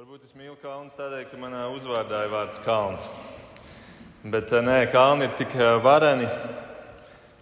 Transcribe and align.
Varbūt 0.00 0.22
es 0.24 0.32
mīlu 0.32 0.54
kalnus 0.62 0.94
tādēļ, 0.96 1.26
ka 1.28 1.36
manā 1.36 1.66
uzvārdā 1.74 2.22
ir 2.24 2.30
vārds 2.32 2.60
kalns. 2.64 3.02
Bet 4.24 4.48
eh, 4.48 4.62
nē, 4.64 4.78
kalni 4.88 5.26
ir 5.26 5.34
tik 5.36 5.52
eh, 5.52 5.74
vareni, 5.84 6.24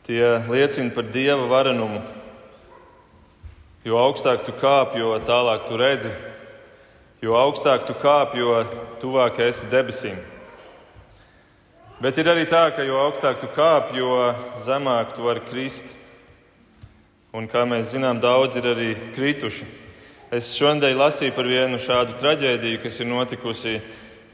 tie 0.08 0.24
liecina 0.48 0.90
par 0.90 1.06
dieva 1.14 1.46
varenumu. 1.52 2.00
Jo 3.86 4.02
augstāk 4.02 4.42
tu 4.42 4.56
kāp, 4.58 4.98
jo 4.98 5.14
tālāk 5.22 5.70
tu 5.70 5.78
redzi, 5.78 6.10
jo 7.22 7.38
augstāk 7.38 7.86
tu 7.86 7.94
kāp, 8.02 8.34
jo 8.34 8.58
tuvāk 9.04 9.38
esi 9.46 9.70
debesīm. 9.70 10.18
Bet 12.02 12.18
ir 12.18 12.34
arī 12.34 12.50
tā, 12.50 12.72
ka 12.74 12.82
jo 12.82 12.98
augstāk 13.06 13.38
tu 13.38 13.54
kāp, 13.54 13.94
jo 13.94 14.32
zemāk 14.66 15.14
tu 15.14 15.30
vari 15.30 15.46
krist. 15.46 15.94
Un 17.30 17.46
kā 17.46 17.62
mēs 17.70 17.94
zinām, 17.94 18.18
daudz 18.18 18.58
ir 18.58 18.74
arī 18.74 18.96
krituši. 19.14 19.76
Es 20.28 20.50
šodien 20.52 20.92
lasīju 20.92 21.32
par 21.32 21.46
vienu 21.48 21.78
šādu 21.80 22.18
traģēdiju, 22.20 22.82
kas 22.82 22.98
ir 23.00 23.06
notikusi 23.08 23.78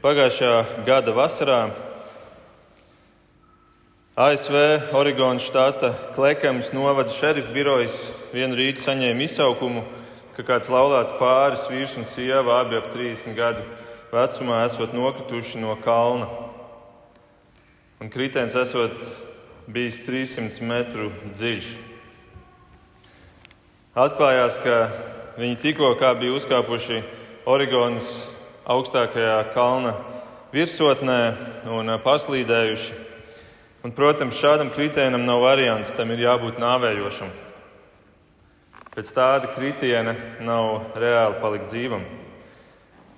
pagājušā 0.01 0.49
gada 0.83 1.13
vasarā. 1.15 1.59
ASV 4.19 4.57
Oregonas 4.91 5.47
štata 5.47 5.93
Klekams 6.17 6.73
novada 6.75 7.15
šerifa 7.15 7.55
birojas 7.55 7.95
vienu 8.33 8.59
rītu 8.59 8.83
saņēma 8.83 9.23
izsaukumu, 9.23 9.85
ka 10.35 10.43
kāds 10.43 10.67
laulāts 10.67 11.15
pāris 11.15 11.63
vīrs 11.71 11.95
un 11.95 12.03
sieva 12.11 12.59
abi 12.59 12.75
ap 12.75 12.91
30 12.91 13.39
gadu 13.39 13.63
vecumā 14.11 14.65
esot 14.67 14.91
nokrituši 14.91 15.63
no 15.63 15.79
kalna. 15.79 16.27
Un 18.03 18.11
kritiens 18.11 18.59
esot 18.59 18.99
bijis 19.71 20.03
300 20.03 20.59
metru 20.59 21.13
dziļš. 21.31 21.75
Atklājās, 23.95 24.59
ka 24.59 25.14
Viņi 25.35 25.57
tikko 25.59 25.89
bija 25.99 26.31
uzkāpuši 26.31 27.01
Oregonas 27.43 28.07
augstākajā 28.71 29.41
kalna 29.51 29.91
virsotnē 30.53 31.17
un 31.67 31.91
paslīdējuši. 31.99 33.01
Un, 33.83 33.91
protams, 33.91 34.39
šādam 34.39 34.71
kritienam 34.71 35.25
nav 35.27 35.43
variantu, 35.43 35.91
tam 35.97 36.13
ir 36.15 36.23
jābūt 36.23 36.61
nāvējošam. 36.63 37.33
Pēc 38.95 39.11
tāda 39.11 39.51
kritiena 39.51 40.15
nav 40.39 40.95
reāli 40.95 41.37
palikt 41.43 41.67
dzīvam. 41.67 42.07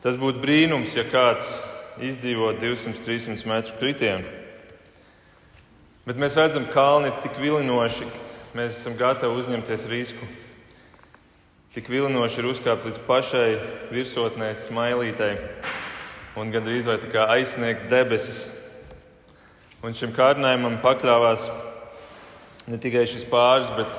Tas 0.02 0.18
būtu 0.18 0.42
brīnums, 0.42 0.98
ja 0.98 1.06
kāds 1.06 1.54
izdzīvot 2.02 2.58
200-300 2.66 3.46
metru 3.46 3.78
kritienu. 3.78 4.26
Bet 6.10 6.18
mēs 6.18 6.42
redzam, 6.42 6.66
ka 6.66 6.82
kalni 6.82 7.14
ir 7.14 7.22
tik 7.22 7.38
vilinoši, 7.38 8.10
mēs 8.58 8.82
esam 8.82 8.98
gatavi 8.98 9.38
uzņemties 9.38 9.88
risku. 9.94 10.34
Tik 11.78 11.92
vilinoši 11.94 12.40
ir 12.42 12.46
uzkāpt 12.50 12.88
līdz 12.88 12.98
pašai 13.06 13.50
virsotnē, 13.94 14.48
smailītei 14.58 15.36
un 16.42 16.50
gandrīz 16.50 16.88
vai 16.90 16.96
tā 16.98 17.12
kā 17.12 17.28
aizsniegt 17.36 17.84
debesis. 17.92 18.48
Un 19.86 19.94
šim 19.94 20.10
kārdinājumam 20.16 20.80
pakļāvās 20.82 21.46
ne 22.66 22.82
tikai 22.82 23.06
šis 23.06 23.28
pāris, 23.30 23.70
bet, 23.78 23.94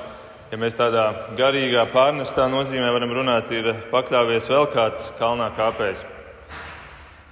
ja 0.51 0.59
mēs 0.59 0.75
tādā 0.75 1.05
garīgā 1.39 1.87
pārnestā 1.95 2.49
nozīmē 2.51 2.91
varam 2.97 3.15
runāt, 3.15 3.47
ir 3.55 3.71
pakļāvies 3.95 4.51
vēl 4.51 4.67
kāds 4.75 5.07
kalnā 5.15 5.47
kāpējs. 5.55 6.03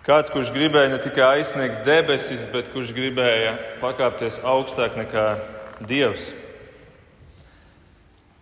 Kāds, 0.08 0.32
kurš 0.32 0.56
gribēja 0.56 0.96
ne 0.96 1.04
tikai 1.04 1.28
aizsniegt 1.42 1.84
debesis, 1.84 2.48
bet 2.56 2.72
kurš 2.72 2.96
gribēja 2.96 3.58
pakāpties 3.84 4.40
augstāk 4.48 4.96
nekā 4.96 5.30
Dievs. 5.92 6.32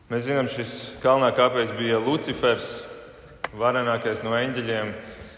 Mēs 0.05 0.27
zinām, 0.27 0.45
šis 0.45 0.99
kalnā 1.01 1.31
kāpēc 1.33 1.71
bija 1.79 1.97
Lucifers, 1.97 2.83
varenākais 3.57 4.19
no 4.21 4.35
eņģeļiem, 4.37 4.91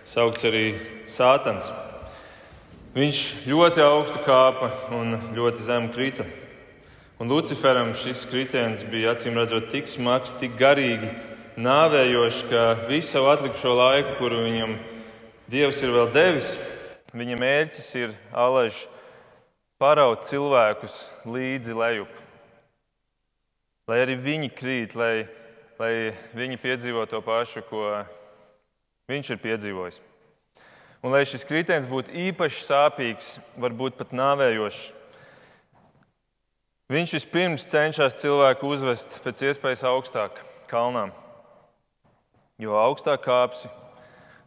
saukts 0.03 0.43
arī 0.49 0.63
Sātans. 1.07 1.69
Viņš 2.91 3.21
ļoti 3.47 3.85
augstu 3.85 4.19
kāpa 4.25 4.67
un 4.97 5.15
ļoti 5.37 5.63
zemu 5.69 5.93
krita. 5.95 6.27
Un 7.15 7.31
Luciferam 7.31 7.93
šis 7.95 8.25
kritiens 8.27 8.83
bija 8.91 9.15
acīm 9.15 9.39
redzot 9.39 9.71
tik 9.71 9.87
smags, 9.87 10.35
tik 10.43 10.59
garīgi, 10.59 11.13
nāvējošs, 11.55 12.43
ka 12.51 12.67
visu 12.91 13.13
savu 13.13 13.31
atlikušo 13.37 13.71
laiku, 13.71 14.19
kuru 14.19 14.43
viņam 14.49 14.75
Dievs 15.47 15.79
ir 15.79 15.95
vēl 15.95 16.11
devis, 16.11 16.57
viņa 17.15 17.39
mērķis 17.39 17.91
ir 18.03 18.19
alaži 18.35 18.83
paraut 19.79 20.27
cilvēkus 20.27 21.05
līdzi 21.23 21.83
lejup 21.85 22.26
lai 23.87 24.01
arī 24.03 24.17
viņi 24.19 24.49
krīt, 24.51 24.95
lai, 24.99 25.27
lai 25.79 25.93
viņi 26.35 26.59
piedzīvo 26.59 27.05
to 27.07 27.21
pašu, 27.23 27.63
ko 27.69 27.83
viņš 29.07 29.31
ir 29.31 29.41
piedzīvojis. 29.45 30.01
Un 31.05 31.13
lai 31.13 31.23
šis 31.29 31.45
kritiens 31.47 31.87
būtu 31.87 32.11
īpaši 32.27 32.63
sāpīgs, 32.65 33.37
varbūt 33.55 33.95
pat 33.99 34.11
nāvējošs, 34.17 34.81
viņš 36.91 37.15
vispirms 37.19 37.67
cenšas 37.71 38.17
cilvēku 38.19 38.67
uzvest 38.67 39.21
pēc 39.23 39.45
iespējas 39.51 39.85
augstāk, 39.87 40.41
kalnām. 40.67 41.13
Jo 42.59 42.75
augstāk 42.81 43.21
kāpsi, 43.23 43.69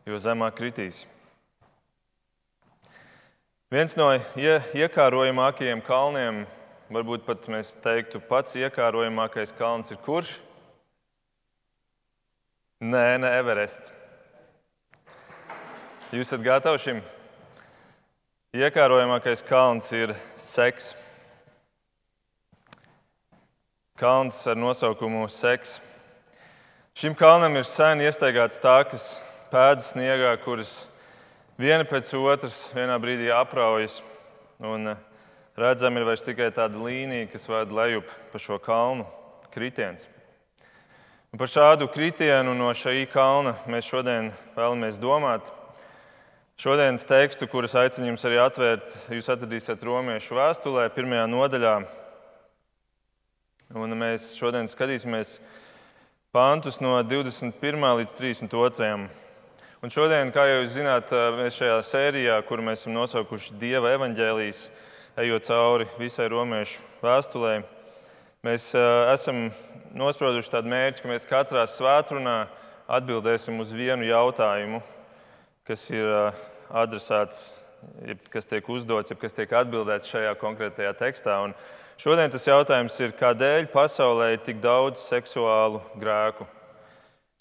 jo 0.04 0.18
zemāk 0.18 0.58
kritīsi. 0.58 1.06
Viens 3.70 3.94
no 3.94 4.08
iekārojamākajiem 4.34 5.80
kalniem 5.86 6.42
varbūt 6.90 7.24
pat 7.26 7.46
mēs 7.50 7.72
teiktu, 7.84 8.20
pats 8.26 8.56
iekārojamākais 8.58 9.54
kalns 9.58 9.92
ir 9.94 10.00
kurš? 10.04 10.38
Nē, 12.80 13.20
ne 13.22 13.30
Everests. 13.38 13.92
Jūs 16.10 16.26
esat 16.26 16.42
gatavi 16.42 16.80
šim? 16.82 17.02
Iekārojamākais 18.56 19.44
kalns 19.46 19.92
ir 19.94 20.16
seks. 20.40 20.94
Kalns 24.00 24.40
ar 24.48 24.56
nosaukumu 24.58 25.28
Seks. 25.30 25.76
Šim 26.96 27.14
kalnam 27.14 27.54
ir 27.60 27.68
sen 27.68 28.00
iestaigāts 28.02 28.58
tākas 28.58 29.04
pēdas 29.52 29.92
sniegā, 29.92 30.32
kuras 30.42 30.72
viena 31.60 31.84
pēc 31.86 32.10
otras 32.16 32.56
vienā 32.74 32.96
brīdī 32.98 33.30
apraujas. 33.30 34.00
Un, 34.58 34.96
uh, 34.96 35.09
redzam, 35.58 35.96
ir 35.96 36.06
vairs 36.06 36.22
tikai 36.26 36.50
tāda 36.54 36.78
līnija, 36.78 37.28
kas 37.32 37.48
ved 37.50 37.72
lejup 37.74 38.10
pa 38.32 38.38
šo 38.42 38.58
kalnu 38.62 39.06
kritiens. 39.54 40.06
Un 41.30 41.38
par 41.38 41.46
šādu 41.46 41.86
kritienu 41.90 42.56
no 42.58 42.72
šī 42.74 43.04
kalna 43.10 43.54
mēs 43.70 43.86
šodien 43.86 44.32
vēlamies 44.56 44.98
domāt. 44.98 45.46
Šodienas 46.60 47.06
tekstu, 47.08 47.46
kurus 47.48 47.76
aicinu 47.78 48.10
jums 48.10 48.24
arī 48.28 48.36
atvērt, 48.42 48.90
jūs 49.14 49.30
atradīsiet 49.32 49.80
Romiešu 49.86 50.36
vēstulē, 50.36 50.90
pirmajā 50.92 51.22
nodaļā. 51.30 51.74
Un 53.78 53.94
mēs 53.94 54.32
šodien 54.34 54.66
skatīsimies 54.68 55.38
pāntus 56.34 56.82
no 56.82 56.98
21. 57.06 57.86
līdz 58.02 58.12
32. 58.18 58.90
Un 59.80 59.94
šodien, 59.94 60.34
kā 60.34 60.44
jau 60.50 60.58
jūs 60.60 60.74
zināt, 60.74 61.14
mēs 61.38 61.56
šajā 61.62 61.78
sērijā, 61.86 62.34
kuru 62.44 62.66
mēs 62.66 62.82
esam 62.82 62.98
nosaukuši 62.98 63.54
Dieva 63.62 63.94
evaņģēlijas, 63.96 64.66
ejot 65.18 65.46
cauri 65.48 65.86
visai 65.98 66.28
romiešu 66.30 66.82
vēstulē, 67.02 67.60
mēs 68.46 68.70
esam 69.10 69.48
nosprauduši 69.96 70.52
tādu 70.52 70.70
mērķi, 70.70 71.02
ka 71.02 71.10
mēs 71.10 71.26
katrā 71.28 71.64
svētkrunā 71.66 72.36
atbildēsim 72.90 73.58
uz 73.62 73.72
vienu 73.74 74.06
jautājumu, 74.06 74.82
kas 75.66 75.86
ir 75.90 76.06
adresēts, 76.70 77.48
kas 78.30 78.46
tiek 78.50 78.66
uzdots, 78.70 79.14
kas 79.18 79.34
tiek 79.34 79.52
atbildēts 79.62 80.10
šajā 80.10 80.36
konkrētajā 80.38 80.94
tekstā. 81.00 81.40
Un 81.46 81.56
šodien 82.00 82.30
tas 82.30 82.46
jautājums 82.46 83.00
ir, 83.02 83.16
kādēļ 83.18 83.70
pasaulē 83.74 84.34
ir 84.36 84.46
tik 84.46 84.62
daudz 84.62 85.02
seksuālu 85.10 85.82
grēku? 85.98 86.46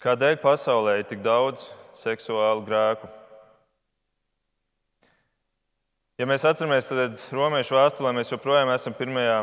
Kādēļ 0.00 0.40
pasaulē 0.42 1.00
ir 1.00 1.08
tik 1.10 1.22
daudz 1.22 1.68
seksuālu 1.98 2.64
grēku? 2.66 3.19
Ja 6.20 6.26
mēs 6.28 6.42
atceramies, 6.44 6.84
tad 6.84 7.14
Romas 7.32 7.70
vēstulē 7.72 8.10
mēs 8.12 8.28
joprojām 8.28 8.68
esam 8.74 8.92
pirmajā 8.92 9.38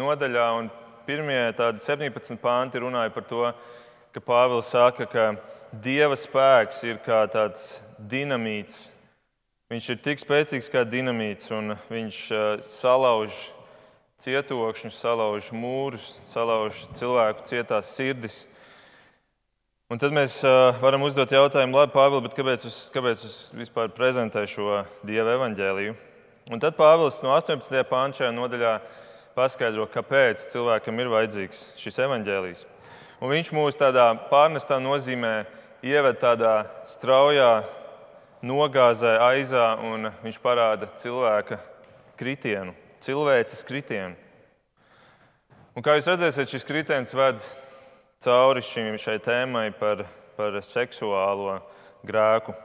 nodaļā, 0.00 0.44
un 0.56 0.70
pirmie 1.04 1.40
tādi 1.58 1.82
17 1.84 2.38
pānti 2.40 2.80
runāja 2.80 3.10
par 3.12 3.26
to, 3.28 3.40
ka 4.14 4.20
Pāvils 4.24 4.70
saka, 4.72 5.04
ka 5.12 5.26
Dieva 5.84 6.16
spēks 6.16 6.78
ir 6.88 7.02
kā 7.04 7.18
tāds 7.28 7.82
dinamīts. 7.98 8.86
Viņš 9.68 9.88
ir 9.92 9.98
tik 10.06 10.22
spēcīgs 10.22 10.72
kā 10.72 10.86
dinamīts, 10.88 11.50
un 11.52 11.74
viņš 11.90 12.20
salauž 12.64 13.36
cietokšņus, 14.24 14.96
salauž 15.02 15.50
mūrus, 15.52 16.14
salauž 16.32 16.78
cilvēku 16.96 17.44
cietās 17.50 17.90
sirdis. 17.98 18.38
Un 19.92 20.00
tad 20.00 20.16
mēs 20.16 20.38
varam 20.80 21.04
uzdot 21.04 21.36
jautājumu, 21.36 21.76
labi, 21.76 21.92
Pāvils, 21.98 22.32
kāpēc 22.40 22.64
es, 22.70 22.80
kāpēc 22.96 23.26
es 23.28 23.36
vispār 23.52 23.92
prezentēju 23.92 24.52
šo 24.54 24.80
Dieva 25.04 25.36
evaņģēliju? 25.36 25.98
Un 26.50 26.58
tad 26.58 26.74
Pāvils 26.74 27.20
no 27.22 27.30
18. 27.36 27.70
pānta 27.86 28.18
šajā 28.18 28.32
nodaļā 28.34 28.72
paskaidro, 29.36 29.84
kāpēc 29.86 30.48
cilvēkam 30.50 30.98
ir 30.98 31.10
vajadzīgs 31.12 31.60
šis 31.78 32.00
evaņģēlijs. 32.02 32.64
Un 33.22 33.30
viņš 33.30 33.52
mūs 33.54 33.78
tādā 33.78 34.08
pārnestā 34.26 34.80
nozīmē 34.82 35.44
ieved 35.86 36.18
tādā 36.18 36.64
straujā 36.90 37.62
nogāzē 38.42 39.14
aizā, 39.22 39.68
un 39.86 40.10
viņš 40.24 40.40
parāda 40.42 40.90
cilvēka 40.98 41.60
kritienu, 42.18 42.74
cilvēces 43.06 43.62
kritienu. 43.68 44.18
Un 45.78 45.86
kā 45.86 45.94
jūs 45.94 46.10
redzēsiet, 46.10 46.50
šis 46.50 46.66
kritiens 46.66 47.14
ved 47.14 47.38
cauri 48.26 48.66
šim, 48.66 48.98
šai 48.98 49.20
tēmai 49.22 49.68
par, 49.78 50.02
par 50.34 50.58
seksuālo 50.66 51.60
grēku. 52.02 52.58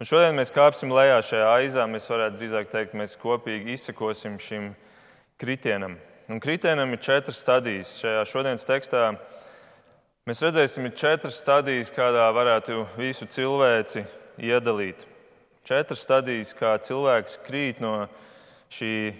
Un 0.00 0.08
šodien 0.08 0.32
mēs 0.32 0.48
kāpsim 0.48 0.94
lejā 0.96 1.18
šajā 1.20 1.48
aizā. 1.58 1.82
Mēs 1.84 2.06
varētu 2.08 2.38
drīzāk 2.40 2.70
teikt, 2.72 2.94
mēs 2.96 3.18
kopīgi 3.20 3.74
izsekosim 3.74 4.38
šim 4.40 4.70
kritienam. 5.36 5.98
Un 6.32 6.40
kritienam 6.40 6.94
ir 6.96 7.02
četras 7.04 7.42
stadijas. 7.44 7.90
Šajā 8.00 8.22
šodienas 8.30 8.64
tekstā 8.64 9.10
mēs 10.24 10.40
redzēsim, 10.40 10.88
ir 10.88 10.96
četras 10.96 11.36
stadijas, 11.42 11.92
kādā 11.92 12.30
varētu 12.32 12.86
visu 12.96 13.28
cilvēci 13.28 14.06
iedalīt. 14.40 15.04
Četras 15.68 16.06
stadijas, 16.08 16.56
kā 16.56 16.78
cilvēks 16.80 17.36
krīt 17.44 17.84
no 17.84 18.06
šī 18.72 19.12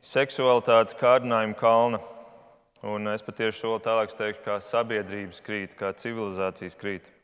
seksualitātes 0.00 0.96
kārdinājuma 0.96 1.60
kalna. 1.60 2.00
Un 2.80 3.12
es 3.12 3.20
patiešām 3.20 3.60
soli 3.60 3.84
tālāk 3.84 4.16
teikšu, 4.16 4.46
kā 4.48 4.62
sabiedrības 4.64 5.44
krīt, 5.44 5.76
kā 5.76 5.92
civilizācijas 5.92 6.80
krīt. 6.80 7.18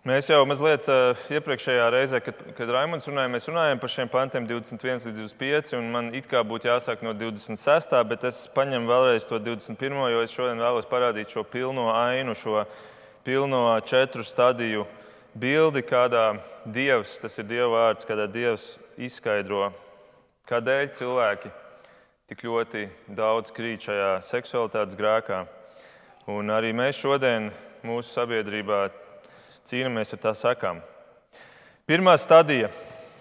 Mēs 0.00 0.30
jau 0.30 0.46
mazliet 0.48 0.86
uh, 0.88 1.18
iepriekšējā 1.28 1.86
reizē, 1.92 2.22
kad, 2.24 2.38
kad 2.56 2.70
Raimons 2.72 3.04
runāja, 3.04 3.28
mēs 3.28 3.50
runājām 3.50 3.80
par 3.82 3.90
šiem 3.92 4.08
pantiem 4.08 4.46
21 4.48 5.02
līdz 5.04 5.18
25, 5.18 5.74
un 5.76 5.90
man 5.92 6.06
it 6.16 6.24
kā 6.24 6.40
būtu 6.40 6.70
jāsāk 6.70 7.02
no 7.04 7.12
26, 7.12 7.92
bet 8.08 8.24
es 8.24 8.38
paņemu 8.54 8.88
vēlreiz 8.88 9.26
to 9.28 9.36
21, 9.44 9.98
jo 10.08 10.22
es 10.24 10.32
šodien 10.32 10.62
vēlos 10.64 10.88
parādīt 10.88 11.34
šo 11.34 11.44
pilno 11.44 11.90
ainu, 11.92 12.32
šo 12.32 12.62
pilno 13.28 13.60
četru 13.84 14.24
stadiju 14.24 14.86
bildi, 15.36 15.84
kādā 15.84 16.38
Dievs, 16.64 17.18
tas 17.20 17.36
ir 17.36 17.50
Dieva 17.52 17.68
vārds, 17.74 18.08
kādā 18.08 18.24
Dievs 18.24 18.70
izskaidro, 18.96 19.68
kādēļ 20.48 20.94
cilvēki 20.96 21.52
tik 22.32 22.46
ļoti 22.48 22.86
daudz 23.20 23.52
krīt 23.52 23.84
šajā 23.90 24.16
seksualitātes 24.32 24.96
grēkā. 24.96 25.44
Un 26.32 26.56
arī 26.56 26.72
mēs 26.72 26.96
šodien 27.04 27.52
mūsu 27.84 28.16
sabiedrībā 28.16 28.86
cīnāmies 29.70 30.14
ar 30.16 30.20
tā 30.22 30.34
sakām. 30.34 30.80
Pirmā 31.86 32.16
stadija, 32.18 32.70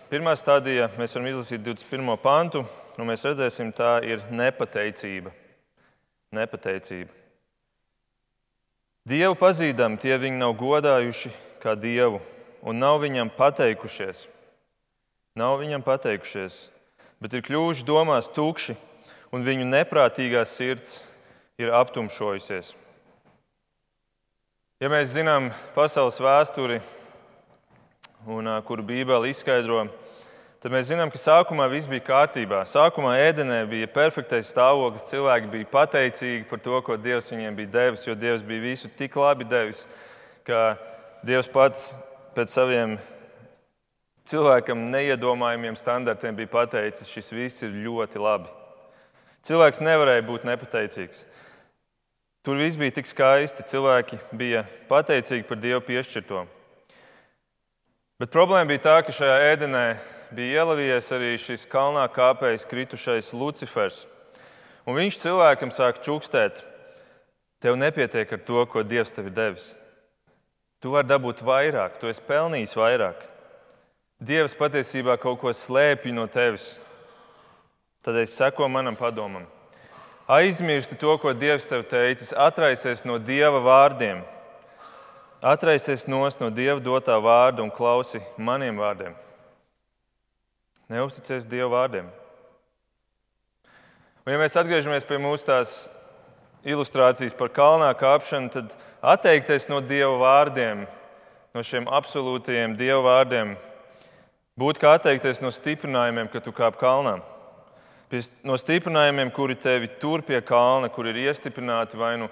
pirmā 0.10 0.36
stadija 0.38 0.90
mēs 0.98 1.14
varam 1.16 1.30
izlasīt 1.30 1.62
21. 1.66 2.18
pantu, 2.22 2.66
un 2.98 3.10
mēs 3.10 3.24
redzēsim, 3.26 3.72
tā 3.74 4.00
ir 4.06 4.26
nepateicība. 4.34 5.32
nepateicība. 6.36 7.10
Dievu 9.10 9.34
pazīdam, 9.34 9.96
tie 9.98 10.18
viņi 10.22 10.38
nav 10.38 10.54
godājuši 10.54 11.32
kā 11.64 11.74
dievu 11.74 12.20
un 12.62 12.78
nav 12.78 13.00
viņam 13.02 13.32
pateikušies. 13.34 14.28
Nav 15.40 15.60
viņam 15.62 15.82
pateikušies, 15.86 16.68
bet 17.22 17.34
ir 17.34 17.46
kļuvuši 17.46 17.86
domās 17.88 18.30
tukši, 18.36 18.76
un 19.32 19.46
viņu 19.46 19.66
neprātīgā 19.70 20.44
sirds 20.46 21.04
ir 21.58 21.72
aptumšojusies. 21.74 22.74
Ja 24.80 24.88
mēs 24.88 25.10
zinām 25.12 25.50
pasaules 25.76 26.22
vēsturi, 26.24 26.78
un, 28.32 28.46
kuru 28.64 28.86
Bībele 28.88 29.28
izskaidro, 29.28 29.82
tad 30.64 30.72
mēs 30.72 30.86
zinām, 30.88 31.10
ka 31.12 31.20
sākumā 31.20 31.66
viss 31.68 31.90
bija 31.92 32.06
kārtībā. 32.08 32.62
Sākumā 32.64 33.18
ēdenē 33.26 33.58
bija 33.68 33.90
perfektais 33.92 34.48
stāvoklis, 34.54 35.10
cilvēki 35.10 35.52
bija 35.52 35.68
pateicīgi 35.74 36.48
par 36.48 36.62
to, 36.64 36.80
ko 36.88 36.96
Dievs 36.96 37.28
viņiem 37.28 37.58
bija 37.58 37.74
devis, 37.74 38.06
jo 38.08 38.16
Dievs 38.16 38.46
bija 38.48 38.64
visu 38.70 38.88
tik 38.96 39.20
labi 39.20 39.50
devis, 39.52 39.84
ka 40.48 40.78
Dievs 41.28 41.52
pats 41.52 41.90
pēc 42.40 42.56
saviem 42.56 42.96
cilvēkam 44.32 44.88
neiedomājumiem 44.96 45.76
standartiem 45.76 46.40
bija 46.40 46.54
pateicis, 46.56 47.12
šis 47.12 47.36
viss 47.36 47.68
ir 47.68 47.76
ļoti 47.84 48.24
labi. 48.24 48.48
Cilvēks 49.44 49.84
nevarēja 49.84 50.24
būt 50.32 50.48
nepateicīgs. 50.48 51.26
Tur 52.40 52.56
viss 52.56 52.78
bija 52.80 52.94
tik 52.96 53.08
skaisti, 53.10 53.66
cilvēki 53.68 54.16
bija 54.32 54.62
pateicīgi 54.88 55.44
par 55.48 55.60
Dievu 55.60 55.82
piešķirto. 55.84 56.46
Bet 58.20 58.32
problēma 58.32 58.70
bija 58.72 58.84
tā, 58.86 58.94
ka 59.04 59.16
šajā 59.16 59.36
ēdenē 59.50 59.84
bija 60.36 60.62
ielavījies 60.62 61.12
arī 61.18 61.34
šis 61.36 61.68
kalnā 61.68 62.06
kāpējs, 62.16 62.68
kritušais 62.72 63.34
Lucifers. 63.36 64.06
Un 64.88 64.96
viņš 64.96 65.20
cilvēkam 65.20 65.76
sāk 65.76 66.00
čukstēt, 66.06 66.64
tev 67.60 67.76
nepietiek 67.76 68.32
ar 68.32 68.44
to, 68.48 68.64
ko 68.72 68.88
Dievs 68.88 69.12
tev 69.12 69.28
ir 69.28 69.36
devis. 69.36 69.68
Tu 70.80 70.96
vari 70.96 71.12
dabūt 71.12 71.44
vairāk, 71.44 72.00
tu 72.00 72.08
esi 72.08 72.24
pelnījis 72.24 72.80
vairāk. 72.80 73.20
Dievs 74.24 74.56
patiesībā 74.56 75.20
kaut 75.20 75.44
ko 75.44 75.52
slēpj 75.52 76.16
no 76.16 76.28
tevis. 76.32 76.72
Tad 78.00 78.16
es 78.24 78.32
seko 78.40 78.72
manam 78.72 78.96
padomam 78.96 79.44
aizmirsti 80.30 80.96
to, 80.96 81.18
ko 81.18 81.34
Dievs 81.34 81.66
tev 81.68 81.88
teicis, 81.90 82.36
atraisies 82.38 83.02
no 83.02 83.18
Dieva 83.18 83.58
vārdiem, 83.66 84.22
atraisies 85.42 86.06
no 86.08 86.52
Dieva 86.54 86.78
dotā 86.80 87.18
vārda 87.18 87.66
un 87.66 87.74
klausi 87.74 88.22
maniem 88.38 88.78
vārdiem. 88.78 89.16
Neusticies 90.90 91.48
Dieva 91.50 91.72
vārdiem. 91.74 92.06
Un, 94.26 94.34
ja 94.34 94.38
mēs 94.38 94.58
atgriežamies 94.58 95.08
pie 95.10 95.18
mūsu 95.18 95.48
tās 95.50 95.74
ilustrācijas 96.62 97.34
par 97.34 97.50
kalnā 97.50 97.90
kāpšanu, 97.98 98.54
tad 98.54 98.78
atteikties 99.02 99.66
no 99.70 99.82
Dieva 99.82 100.14
vārdiem, 100.22 100.86
no 101.58 101.66
šiem 101.66 101.90
absolūtajiem 101.90 102.78
Dieva 102.78 103.02
vārdiem, 103.08 103.58
būtu 104.60 104.86
kā 104.86 104.94
atteikties 105.00 105.42
no 105.42 105.50
stiprinājumiem, 105.50 106.30
ka 106.30 106.44
tu 106.44 106.54
kāp 106.54 106.78
kalnā 106.78 107.18
no 108.44 108.58
stiprinājumiem, 108.58 109.30
kuri 109.34 109.56
tevi 109.60 109.90
tur 110.02 110.24
pie 110.26 110.42
kalna, 110.42 110.90
kur 110.90 111.08
ir 111.10 111.18
iestiprināti 111.28 111.98
vai 111.98 112.16
nu, 112.18 112.30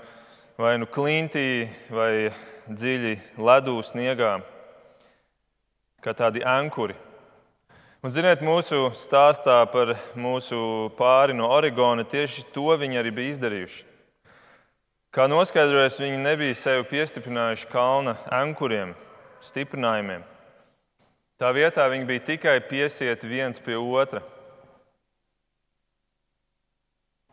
vai 0.57 0.77
nu 0.81 0.87
klintī, 0.89 1.67
vai 1.93 2.31
dziļi 2.67 3.17
ledū 3.37 3.75
sniegā, 3.85 4.37
kā 6.01 6.13
tādi 6.17 6.41
ankuri. 6.41 6.95
Un, 8.01 8.13
ziniet, 8.13 8.43
mūsu 8.45 8.91
stāstā 8.97 9.59
par 9.73 9.95
mūsu 10.15 10.57
pāri 10.97 11.35
no 11.37 11.49
Oregona 11.51 12.05
tieši 12.05 12.45
to 12.53 12.75
viņi 12.77 13.01
arī 13.01 13.11
bija 13.13 13.33
izdarījuši. 13.35 13.83
Kā 15.13 15.25
noskaidrojas, 15.29 15.97
viņi 16.01 16.19
nebija 16.21 16.55
sevi 16.57 16.85
piestiprinājuši 16.91 17.69
kalna 17.71 18.17
ankuriem, 18.33 18.93
stiprinājumiem. 19.41 20.25
Tā 21.41 21.49
vietā 21.53 21.85
viņi 21.89 22.05
bija 22.09 22.25
tikai 22.31 22.57
piesieti 22.69 23.29
viens 23.29 23.61
pie 23.61 23.77
otra. 23.77 24.21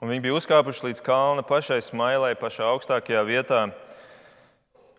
Un 0.04 0.11
viņi 0.12 0.20
bija 0.20 0.34
uzkāpuši 0.37 0.82
līdz 0.84 1.00
kalna 1.00 1.40
pašai 1.49 1.78
smailai, 1.80 2.34
pašā 2.37 2.66
augstākajā 2.75 3.23
vietā. 3.25 3.61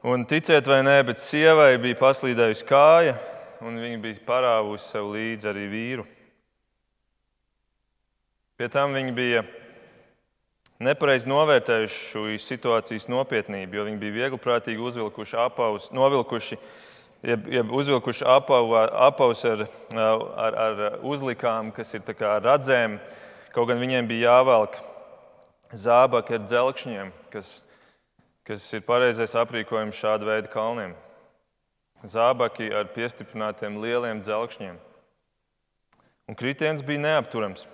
Un 0.02 0.24
ticiet 0.26 0.66
vai 0.66 0.80
nē, 0.82 0.96
bet 1.06 1.20
sievai 1.22 1.76
bija 1.78 2.00
paslīdējusi 2.00 2.66
kāja, 2.66 3.14
un 3.62 3.78
viņa 3.78 4.00
bija 4.02 4.24
parāvusi 4.26 4.88
sev 4.90 5.12
līdzi 5.14 5.50
arī 5.52 5.66
vīru. 5.70 6.06
Pie 8.58 8.70
tam 8.74 8.98
viņi 8.98 9.14
bija 9.14 9.44
nepareizi 10.82 11.30
novērtējuši 11.30 12.02
šīs 12.08 12.50
situācijas 12.56 13.06
nopietnību, 13.14 13.78
jo 13.78 13.86
viņi 13.86 14.02
bija 14.08 14.18
viegliprātīgi 14.24 14.82
uzvilkuši 14.90 15.38
apavus, 15.46 15.92
novilkuši, 15.94 16.58
jeb, 17.30 17.46
jeb 17.60 17.78
uzvilkuši 17.78 18.26
apavu, 18.40 18.74
apavus 18.82 19.46
ar, 19.54 19.68
ar, 19.94 20.60
ar 20.66 20.84
uzlikām, 21.06 21.70
kas 21.78 21.94
ir 21.94 22.18
radzēm, 22.50 22.98
kaut 23.54 23.70
gan 23.70 23.86
viņiem 23.86 24.10
bija 24.10 24.34
jāvelk 24.34 24.82
zābaki 25.74 26.36
ar 26.38 26.44
dzelkšņiem, 26.46 27.12
kas, 27.34 27.62
kas 28.46 28.66
ir 28.76 28.84
pareizais 28.86 29.36
aprīkojums 29.38 29.98
šāda 29.98 30.28
veida 30.28 30.52
kalniem. 30.52 30.94
Zābaki 32.06 32.70
ar 32.76 32.92
piestiprinātiem 32.94 33.80
lieliem 33.82 34.22
dzelkšņiem. 34.22 34.78
Un 36.30 36.38
kritiens 36.38 36.84
bija 36.86 37.02
neapturams, 37.02 37.66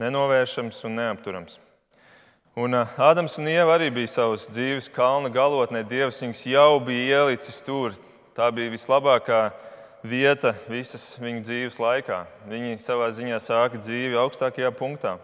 nenovēršams 0.00 0.82
un 0.88 0.98
neapturams. 1.00 1.60
Un 2.56 2.72
Ādams 2.72 3.36
un 3.36 3.50
Ieva 3.52 3.74
arī 3.76 3.90
bija 3.92 4.08
savas 4.08 4.46
dzīves 4.48 4.88
kalna 4.92 5.28
galotnē. 5.28 5.82
Dievs 5.84 6.22
viņus 6.22 6.46
jau 6.48 6.80
bija 6.80 7.20
ielicis 7.20 7.60
tur. 7.64 7.96
Tā 8.36 8.48
bija 8.52 8.72
vislabākā 8.72 9.50
vieta 10.00 10.54
visas 10.68 11.04
viņu 11.20 11.44
dzīves 11.44 11.76
laikā. 11.80 12.22
Viņi 12.48 12.78
savā 12.80 13.10
ziņā 13.12 13.40
sāka 13.44 13.80
dzīvi 13.80 14.16
augstākajā 14.20 14.72
punktā 14.76 15.18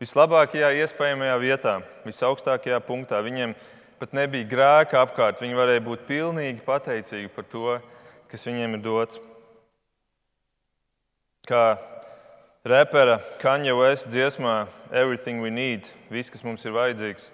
vislabākajā 0.00 0.70
iespējamajā 0.80 1.36
vietā, 1.42 1.74
visaugstākajā 2.06 2.80
punktā. 2.86 3.20
Viņiem 3.24 3.52
pat 4.00 4.16
nebija 4.16 4.48
grēka 4.48 5.02
apkārt. 5.04 5.42
Viņi 5.44 5.58
varēja 5.58 5.84
būt 5.84 6.06
pilnīgi 6.08 6.64
pateicīgi 6.64 7.28
par 7.34 7.46
to, 7.52 7.76
kas 8.32 8.46
viņiem 8.48 8.78
ir 8.78 8.84
dots. 8.84 9.20
Kā 11.48 11.76
repera 12.64 13.18
Kanye 13.42 13.74
West 13.76 14.08
dziesmā 14.08 14.66
Everything 14.88 15.44
We 15.44 15.52
Need, 15.52 15.88
viss, 16.08 16.32
kas 16.32 16.44
mums 16.46 16.64
ir 16.64 16.76
vajadzīgs, 16.76 17.30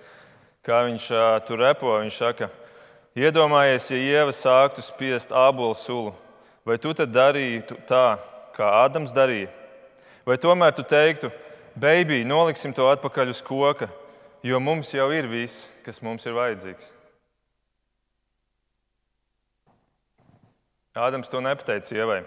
kā 0.67 0.83
viņš 0.89 1.11
tur 1.47 1.63
repo, 1.63 1.95
viņš 2.03 2.23
saka, 2.23 2.51
Iedomājies, 3.17 3.87
ja 3.95 3.97
ieva 3.97 4.33
sāktu 4.37 4.83
spiest 4.85 5.31
ābolu 5.33 5.73
sulu, 5.81 6.11
vai 6.69 6.75
tu 6.77 6.91
tad 6.93 7.15
darītu 7.15 7.79
tā, 7.89 8.19
kā 8.53 8.67
Ādams 8.83 9.15
darīja? 9.17 9.49
Vai 10.29 10.37
tomēr 10.37 10.75
tu 10.77 10.85
teiktu, 10.85 11.31
beigī 11.77 12.23
noliksim 12.25 12.75
to 12.77 12.89
atpakaļ 12.91 13.33
uz 13.35 13.43
koka, 13.45 13.89
jo 14.43 14.61
mums 14.61 14.93
jau 14.95 15.11
ir 15.13 15.29
viss, 15.29 15.67
kas 15.85 16.03
mums 16.05 16.27
ir 16.27 16.37
vajadzīgs? 16.37 16.93
Ādams 20.97 21.29
to 21.29 21.43
nepateica 21.45 21.93
ievai 21.93 22.23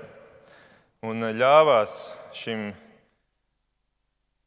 un 1.02 1.32
ļāvās 1.34 1.94
šim, 2.38 2.70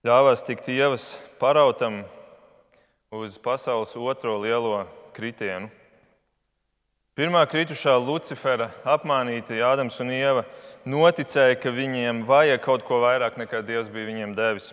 ļāvās 0.06 0.44
tikt 0.46 0.68
ievas 0.70 1.16
parautam 1.42 2.04
uz 3.12 3.34
pasaules 3.42 3.96
otro 3.98 4.38
lielo 4.38 4.84
kritienu. 5.16 5.72
Pirmā 7.12 7.42
kritušā 7.44 7.92
Lucifera 8.00 8.70
apmānīta 8.88 9.58
Ādams 9.68 9.98
un 10.00 10.14
Ieva 10.14 10.46
noticēja, 10.88 11.58
ka 11.60 11.68
viņiem 11.68 12.22
vajag 12.24 12.62
kaut 12.64 12.86
ko 12.88 13.02
vairāk 13.02 13.36
nekā 13.36 13.60
Dievs 13.66 13.90
bija 13.92 14.08
viņiem 14.08 14.32
devis. 14.38 14.70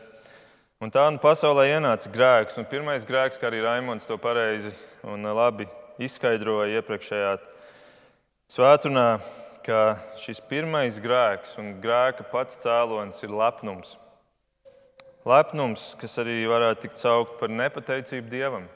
Un 0.79 0.87
tā 0.87 1.01
nu 1.11 1.19
pasaulē 1.19 1.65
ienāca 1.73 2.07
grēks. 2.07 2.55
Un 2.55 2.63
pirmais 2.63 3.03
grēks, 3.03 3.35
kā 3.35 3.49
arī 3.49 3.59
Raimons 3.65 4.05
to 4.07 4.15
pareizi 4.15 4.69
un 5.03 5.27
labi 5.27 5.65
izskaidroja 5.99 6.79
iepriekšējā 6.79 7.33
svētdienā, 8.55 9.03
ka 9.67 9.81
šis 10.23 10.39
pirmais 10.47 11.01
grēks 11.03 11.57
un 11.59 11.73
grēka 11.83 12.23
pats 12.31 12.61
cēlonis 12.63 13.19
ir 13.27 13.35
lepnums. 13.35 13.97
Lepnums, 15.27 15.97
kas 15.99 16.15
arī 16.23 16.45
varētu 16.47 16.87
tikt 16.87 17.03
saukt 17.03 17.35
par 17.41 17.51
nepateicību 17.51 18.31
Dievam. 18.31 18.71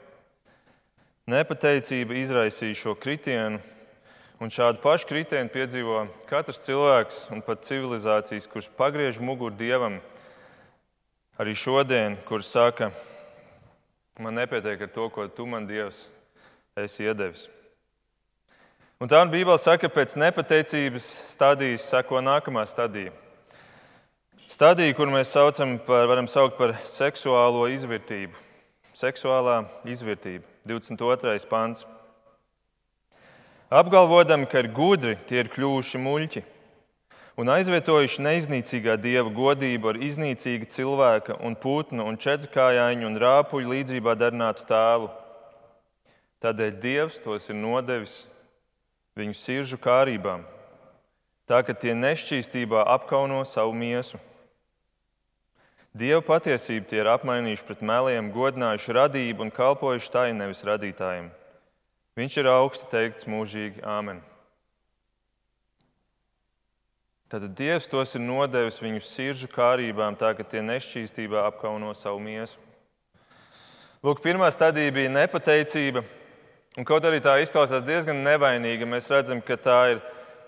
Nepateicība 1.24 2.20
izraisīja 2.20 2.82
šo 2.82 2.98
kritienu, 3.00 3.64
un 4.44 4.52
šādu 4.52 4.84
pašu 4.84 5.08
kritienu 5.08 5.48
piedzīvo 5.48 6.04
katrs 6.28 6.60
cilvēks 6.68 7.30
un 7.32 7.40
pat 7.40 7.64
civilizācijas, 7.64 8.50
kurš 8.52 8.68
pagriež 8.76 9.24
muguru 9.24 9.56
dievam. 9.56 10.02
Arī 11.34 11.50
šodien, 11.58 12.14
kurš 12.28 12.46
saka, 12.46 12.92
man 14.22 14.36
nepietiek 14.38 14.84
ar 14.86 14.90
to, 14.94 15.08
ko 15.10 15.24
tu 15.26 15.42
man 15.50 15.64
dievs 15.66 16.04
esi 16.78 17.08
iedevis. 17.08 17.48
Un 19.02 19.10
tā 19.10 19.18
Bībele 19.26 19.58
saka, 19.58 19.88
ka 19.88 19.96
pēc 19.96 20.14
nepateicības 20.14 21.08
stadijas 21.32 21.88
seko 21.90 22.22
nākamā 22.22 22.62
stadija. 22.70 23.10
Stadija, 24.46 24.94
kur 24.94 25.10
mēs 25.10 25.34
saucam 25.34 25.74
par, 25.82 26.06
varam 26.06 26.30
saukt 26.30 26.54
par 26.54 26.76
seksuālo 26.86 27.66
izvērtību. 27.74 28.38
Seksuālā 28.94 29.64
izvērtība. 29.90 30.46
22. 30.70 31.34
pāns. 31.50 31.82
Apgalvodami, 33.74 34.46
ka 34.46 34.62
ir 34.62 34.70
gudri, 34.70 35.18
tie 35.26 35.42
ir 35.42 35.50
kļuvuši 35.50 35.98
muļķi 35.98 36.46
un 37.40 37.50
aizvietojuši 37.50 38.22
neiznīcīgā 38.22 38.94
dieva 39.02 39.30
godību 39.34 39.90
ar 39.90 39.98
iznīcīgu 40.06 40.68
cilvēka 40.70 41.38
un 41.42 41.56
putnu 41.58 42.06
un 42.06 42.18
četrkājāņu 42.20 43.08
un 43.08 43.18
rāpuļu 43.20 43.72
līdzībā 43.74 44.14
darinātu 44.18 44.66
tēlu. 44.68 45.10
Tādēļ 46.44 46.76
Dievs 46.82 47.18
tos 47.24 47.48
ir 47.50 47.58
nodevis 47.58 48.24
viņu 49.18 49.34
sirdžu 49.38 49.78
kārībām, 49.82 50.44
tā 51.48 51.62
ka 51.64 51.74
tie 51.74 51.94
nešķīstībā 51.96 52.84
apkauno 52.94 53.42
savu 53.48 53.74
miesu. 53.74 54.20
Dieva 55.94 56.20
patiesību 56.26 56.88
tie 56.90 56.98
ir 57.04 57.08
apmainījuši 57.12 57.66
pret 57.68 57.82
meliem, 57.86 58.32
godinājuši 58.34 58.96
radību 58.98 59.46
un 59.46 59.54
kalpojuši 59.54 60.10
tai 60.10 60.28
nevis 60.34 60.64
radītājiem. 60.66 61.30
Viņš 62.18 62.38
ir 62.42 62.50
augsti 62.50 62.90
teikts 62.90 63.28
mūžīgi 63.30 63.82
Āmen. 63.86 64.22
Tad 67.32 67.46
Dievs 67.56 67.88
tos 67.88 68.12
ir 68.14 68.20
nodevis 68.20 68.76
viņu 68.82 69.00
sirdžu 69.00 69.48
kārībām, 69.48 70.16
tā 70.20 70.34
ka 70.36 70.44
tie 70.44 70.60
nešķīstībā 70.60 71.46
apkauno 71.48 71.94
savu 71.96 72.20
miesu. 72.20 72.60
Lūk, 74.04 74.20
pirmā 74.20 74.50
stadija 74.52 74.92
bija 74.92 75.08
nepateicība. 75.08 76.02
Un 76.76 76.84
kaut 76.84 77.06
arī 77.08 77.22
tā 77.24 77.38
izklausās 77.40 77.86
diezgan 77.86 78.18
nevainīga, 78.26 78.84
mēs 78.84 79.08
redzam, 79.08 79.40
ka 79.40 79.56
tā 79.56 79.78
ir, 79.94 80.00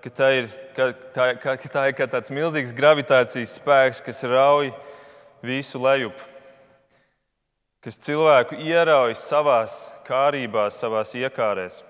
ka 0.04 0.10
tā 0.12 0.28
ir, 0.36 0.48
ka 0.76 0.88
tā, 1.14 1.26
ka, 1.40 1.54
ka 1.62 1.70
tā 1.72 1.84
ir 1.88 1.94
kā 1.96 2.08
tāds 2.12 2.32
milzīgs 2.34 2.74
gravitācijas 2.76 3.54
spēks, 3.56 4.02
kas 4.04 4.24
rauj 4.28 4.72
visu 5.46 5.80
lejup, 5.80 6.18
kas 7.80 7.96
cilvēku 8.02 8.58
ierauj 8.66 9.14
savās 9.22 9.78
kārībās, 10.04 10.76
savās 10.82 11.14
iekārēs, 11.16 11.80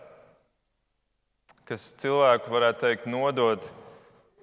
kas 1.67 1.89
cilvēku, 2.05 2.53
varētu 2.53 2.85
teikt, 2.85 3.11
nodod 3.11 3.67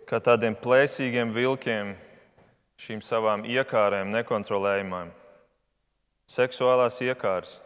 kā 0.09 0.19
tādiem 0.23 0.55
plēsīgiem 0.59 1.33
vilkiem 1.35 1.93
šīm 2.83 3.01
savām 3.05 3.45
iekārēm, 3.47 4.11
nekontrolējumām, 4.13 5.11
seksuālās 6.29 7.01
iekāras. 7.05 7.59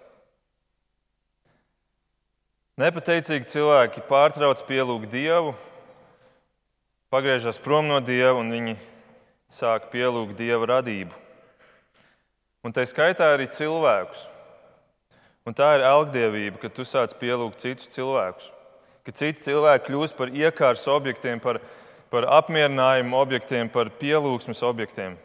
Nepateicīgi 2.78 3.50
cilvēki 3.50 4.04
pārtrauc 4.10 4.62
pielūgt 4.68 5.10
Dievu, 5.14 5.56
pagriežas 7.10 7.58
prom 7.62 7.88
no 7.90 7.98
Dieva 8.00 8.36
un 8.38 8.52
viņi 8.54 8.76
sāk 9.50 9.90
pielūgt 9.94 10.38
Dieva 10.38 10.76
radību 10.78 11.28
un 12.68 12.76
tā 12.76 12.84
skaitā 12.88 13.32
arī 13.34 13.48
cilvēkus. 13.54 14.26
Un 15.48 15.56
tā 15.56 15.78
ir 15.78 15.86
algdievība, 15.88 16.60
ka 16.60 16.70
tu 16.74 16.84
sāc 16.84 17.14
pielūgt 17.16 17.62
citus 17.64 17.88
cilvēkus, 17.94 18.50
ka 19.08 19.14
citi 19.16 19.46
cilvēki 19.46 19.88
kļūst 19.88 20.18
par 20.18 20.34
iekārs 20.36 20.84
objektiem, 20.92 21.40
par, 21.40 21.62
par 22.12 22.28
apmierinājumu 22.40 23.18
objektiem, 23.20 23.70
par 23.72 23.92
pielūgsmes 24.00 24.64
objektiem. 24.64 25.18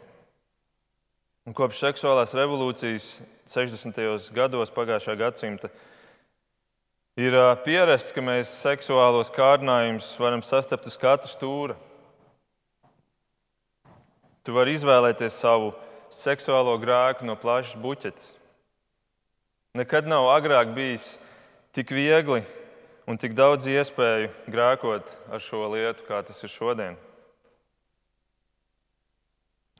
Un 1.43 1.55
kopš 1.55 1.81
seksuālās 1.83 2.35
revolūcijas 2.37 3.07
60. 3.51 3.97
gados 4.35 4.71
pagājušā 4.71 5.15
gadsimta 5.19 5.69
ir 7.19 7.35
pierasts, 7.65 8.13
ka 8.15 8.23
mēs 8.23 8.51
seksuālos 8.63 9.31
kārdinājumus 9.33 10.13
varam 10.19 10.43
sastapt 10.43 10.87
uz 10.87 10.95
katra 10.99 11.31
stūra. 11.31 11.75
Tu 14.43 14.55
vari 14.55 14.75
izvēlēties 14.75 15.35
savu 15.39 15.71
seksuālo 16.11 16.75
grēku 16.79 17.27
no 17.27 17.35
plašas 17.39 17.79
buķetes. 17.79 18.33
Nekad 19.75 20.07
nav 20.07 20.27
agrāk 20.35 20.73
bijis 20.75 21.15
tik 21.73 21.91
viegli 21.95 22.43
un 23.07 23.19
tik 23.19 23.35
daudz 23.35 23.67
iespēju 23.67 24.29
grēkot 24.51 25.09
ar 25.31 25.41
šo 25.43 25.65
lietu, 25.73 26.05
kā 26.07 26.21
tas 26.25 26.39
ir 26.43 26.51
šodien. 26.51 26.99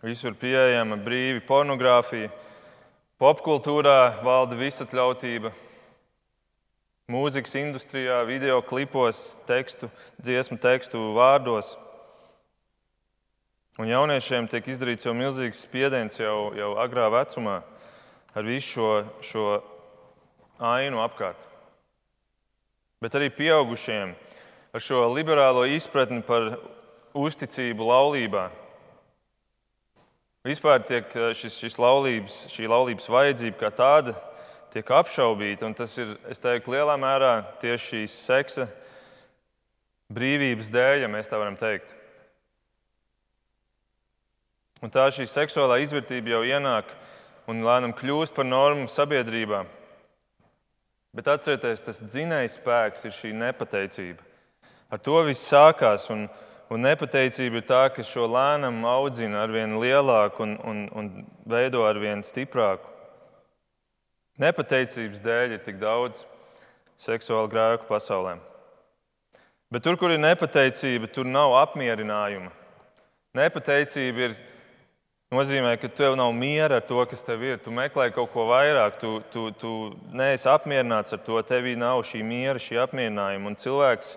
Visur 0.04 0.36
pieejama 0.36 0.98
brīvi 1.00 1.40
pornogrāfija, 1.48 2.32
popkultūrā 3.22 4.20
valda 4.26 4.58
visatļautība, 4.60 5.54
mūzikas 7.14 7.56
industrijā, 7.62 8.20
video 8.28 8.60
klipos, 8.68 9.38
tekstu, 9.48 9.88
dziesmu 10.20 10.60
tekstu 10.60 11.00
vārdos. 11.16 11.78
Un 13.80 13.88
jauniešiem 13.90 14.52
tiek 14.52 14.68
izdarīts 14.70 15.08
jau 15.08 15.16
milzīgs 15.18 15.64
spiediens 15.64 16.20
jau, 16.20 16.52
jau 16.54 16.74
agrā 16.84 17.08
vecumā 17.16 17.62
ar 18.36 18.46
visu 18.46 18.76
šo, 18.76 18.92
šo 19.24 19.48
ainu 20.60 21.00
apkārt. 21.02 21.53
Bet 23.04 23.18
arī 23.20 23.28
pieaugušiem 23.36 24.14
ar 24.72 24.82
šo 24.82 25.02
liberālo 25.12 25.66
izpratni 25.68 26.22
par 26.24 26.54
uzticību 27.12 27.84
laulībā. 27.90 28.46
Vispār 30.48 30.86
tiek 30.88 31.12
šis, 31.36 31.58
šis 31.66 31.76
laulības, 31.84 32.38
šī 32.54 32.70
laulības 32.72 33.10
vajadzība 33.12 33.60
kā 33.60 33.74
tāda 33.76 34.16
tiek 34.72 34.88
apšaubīta, 34.88 35.68
un 35.68 35.76
tas 35.76 35.92
ir, 36.00 36.16
es 36.32 36.40
teiktu, 36.40 36.78
lielā 36.78 36.96
mērā 37.00 37.34
tieši 37.60 37.90
šīs 37.90 38.16
seksa 38.24 38.70
brīvības 40.14 40.72
dēļ, 40.72 41.04
ja 41.04 41.12
mēs 41.12 41.28
tā 41.28 41.44
varam 41.44 41.60
teikt. 41.60 41.92
Un 44.84 44.92
tā 44.92 45.10
šī 45.12 45.28
seksuālā 45.28 45.82
izvērtība 45.84 46.38
jau 46.38 46.44
ienāk 46.48 46.96
un 47.52 47.64
lēnām 47.68 47.92
kļūst 48.00 48.36
par 48.36 48.48
normu 48.48 48.88
sabiedrībā. 48.88 49.66
Bet 51.14 51.28
atcerieties, 51.30 51.84
tas 51.86 52.00
dzinējs 52.02 52.58
spēks 52.58 53.04
ir 53.06 53.14
šī 53.14 53.34
nepateicība. 53.38 54.24
Ar 54.90 55.02
to 55.02 55.20
viss 55.28 55.46
sākās, 55.46 56.08
un, 56.14 56.26
un 56.74 56.82
nepateicība 56.82 57.62
ir 57.62 57.68
tā, 57.70 57.84
kas 57.94 58.10
šo 58.10 58.26
lēnām 58.30 58.82
audzina 58.90 59.44
ar 59.44 59.54
vien 59.54 59.78
lielāku 59.82 60.46
un, 60.46 60.56
un, 60.70 60.82
un 60.98 61.12
veido 61.50 61.84
ar 61.86 62.02
vien 62.02 62.26
stiprāku. 62.26 62.90
Nepateicības 64.42 65.22
dēļ 65.22 65.54
ir 65.54 65.62
tik 65.62 65.78
daudz 65.82 66.26
seksuālu 66.98 67.52
grēku 67.52 67.86
pasaulē. 67.90 68.40
Bet 69.74 69.86
tur, 69.86 69.98
kur 69.98 70.14
ir 70.14 70.22
nepateicība, 70.22 71.10
tur 71.14 71.30
nav 71.30 71.54
apmierinājuma. 71.62 72.50
Nepateicība 73.38 74.28
ir 74.28 74.36
nozīmē, 75.34 75.74
ka 75.82 75.90
tev 75.92 76.18
nav 76.20 76.32
miera 76.36 76.78
ar 76.80 76.86
to, 76.88 77.00
kas 77.10 77.24
tev 77.26 77.44
ir. 77.46 77.58
Tu 77.64 77.72
meklē 77.74 78.10
kaut 78.14 78.32
ko 78.34 78.46
vairāk, 78.50 79.00
tu, 79.02 79.16
tu, 79.34 79.48
tu 79.60 79.72
neesi 80.14 80.50
apmierināts 80.52 81.16
ar 81.16 81.22
to, 81.26 81.40
tevī 81.48 81.74
nav 81.80 82.04
šī 82.08 82.22
miera, 82.28 82.62
šī 82.62 82.80
apmierinājuma. 82.84 83.52
Un 83.52 83.58
cilvēks 83.60 84.16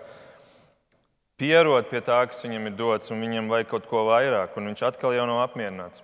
pierod 1.39 1.89
pie 1.91 2.01
tā, 2.05 2.21
kas 2.29 2.43
viņam 2.45 2.69
ir 2.69 2.77
dots, 2.77 3.11
un 3.13 3.23
viņam 3.23 3.49
vajag 3.51 3.71
kaut 3.71 3.89
ko 3.89 4.05
vairāk, 4.09 4.55
un 4.57 4.71
viņš 4.71 4.85
atkal 4.91 5.15
jau 5.17 5.27
nav 5.29 5.43
apmierināts. 5.45 6.03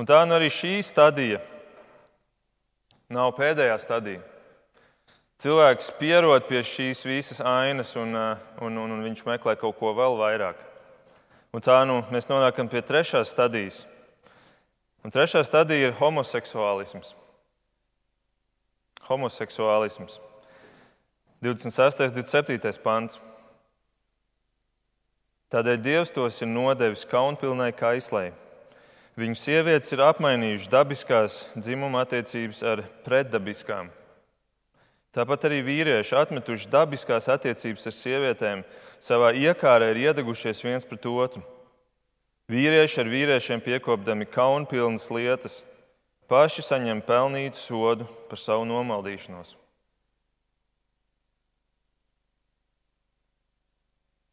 Un 0.00 0.08
tā 0.08 0.22
nu 0.24 0.36
arī 0.36 0.48
šī 0.52 0.78
stadija 0.84 1.40
nav 3.10 3.34
pēdējā 3.36 3.76
stadija. 3.82 4.24
Cilvēks 5.40 5.94
pierod 5.96 6.44
pie 6.48 6.60
šīs 6.64 7.00
visas 7.08 7.40
ainas, 7.40 7.94
un, 7.96 8.12
un, 8.12 8.74
un, 8.76 8.90
un 8.92 9.06
viņš 9.06 9.24
meklē 9.24 9.54
kaut 9.60 9.78
ko 9.78 9.94
vēl 9.96 10.18
vairāk. 10.20 10.58
Un 11.56 11.64
tā 11.64 11.80
nu 11.88 12.02
mēs 12.12 12.28
nonākam 12.30 12.68
pie 12.70 12.82
trešās 12.84 13.32
stadijas. 13.32 13.86
Un 15.00 15.12
trešā 15.12 15.40
stadija 15.46 15.88
ir 15.88 15.96
homoseksuālisms. 15.96 17.14
Homoseksuālisms. 19.08 20.18
26. 21.40 22.04
un 22.04 22.12
27. 22.20 22.82
pants. 22.84 23.20
Tādēļ 25.50 25.80
Dievs 25.82 26.12
tos 26.14 26.36
ir 26.44 26.50
nodevis 26.52 27.06
kaunpilnai 27.08 27.72
kaislei. 27.74 28.28
Viņu 29.18 29.38
sievietes 29.40 29.90
ir 29.96 30.02
apmainījušas 30.04 30.70
dabiskās 30.70 31.38
dzimuma 31.56 32.04
attiecības 32.04 32.60
ar 32.62 32.84
pretdabiskām. 33.06 33.88
Tāpat 35.16 35.48
arī 35.48 35.58
vīrieši 35.66 36.14
atmetuši 36.20 36.68
dabiskās 36.70 37.26
attiecības 37.32 37.88
ar 37.90 37.96
sievietēm, 37.96 38.62
savā 39.02 39.32
iekārē 39.34 39.90
ir 39.90 40.04
iedegušies 40.04 40.62
viens 40.62 40.86
pret 40.86 41.08
otru. 41.10 41.42
Vīrieši 42.50 43.02
ar 43.02 43.10
vīriešiem 43.12 43.62
piekopdami 43.62 44.26
kaunpilnas 44.26 45.06
lietas, 45.14 45.60
paši 46.30 46.64
saņem 46.66 47.02
pelnītu 47.06 47.60
sodu 47.60 48.08
par 48.30 48.40
savu 48.42 48.66
nomaldīšanos. 48.66 49.54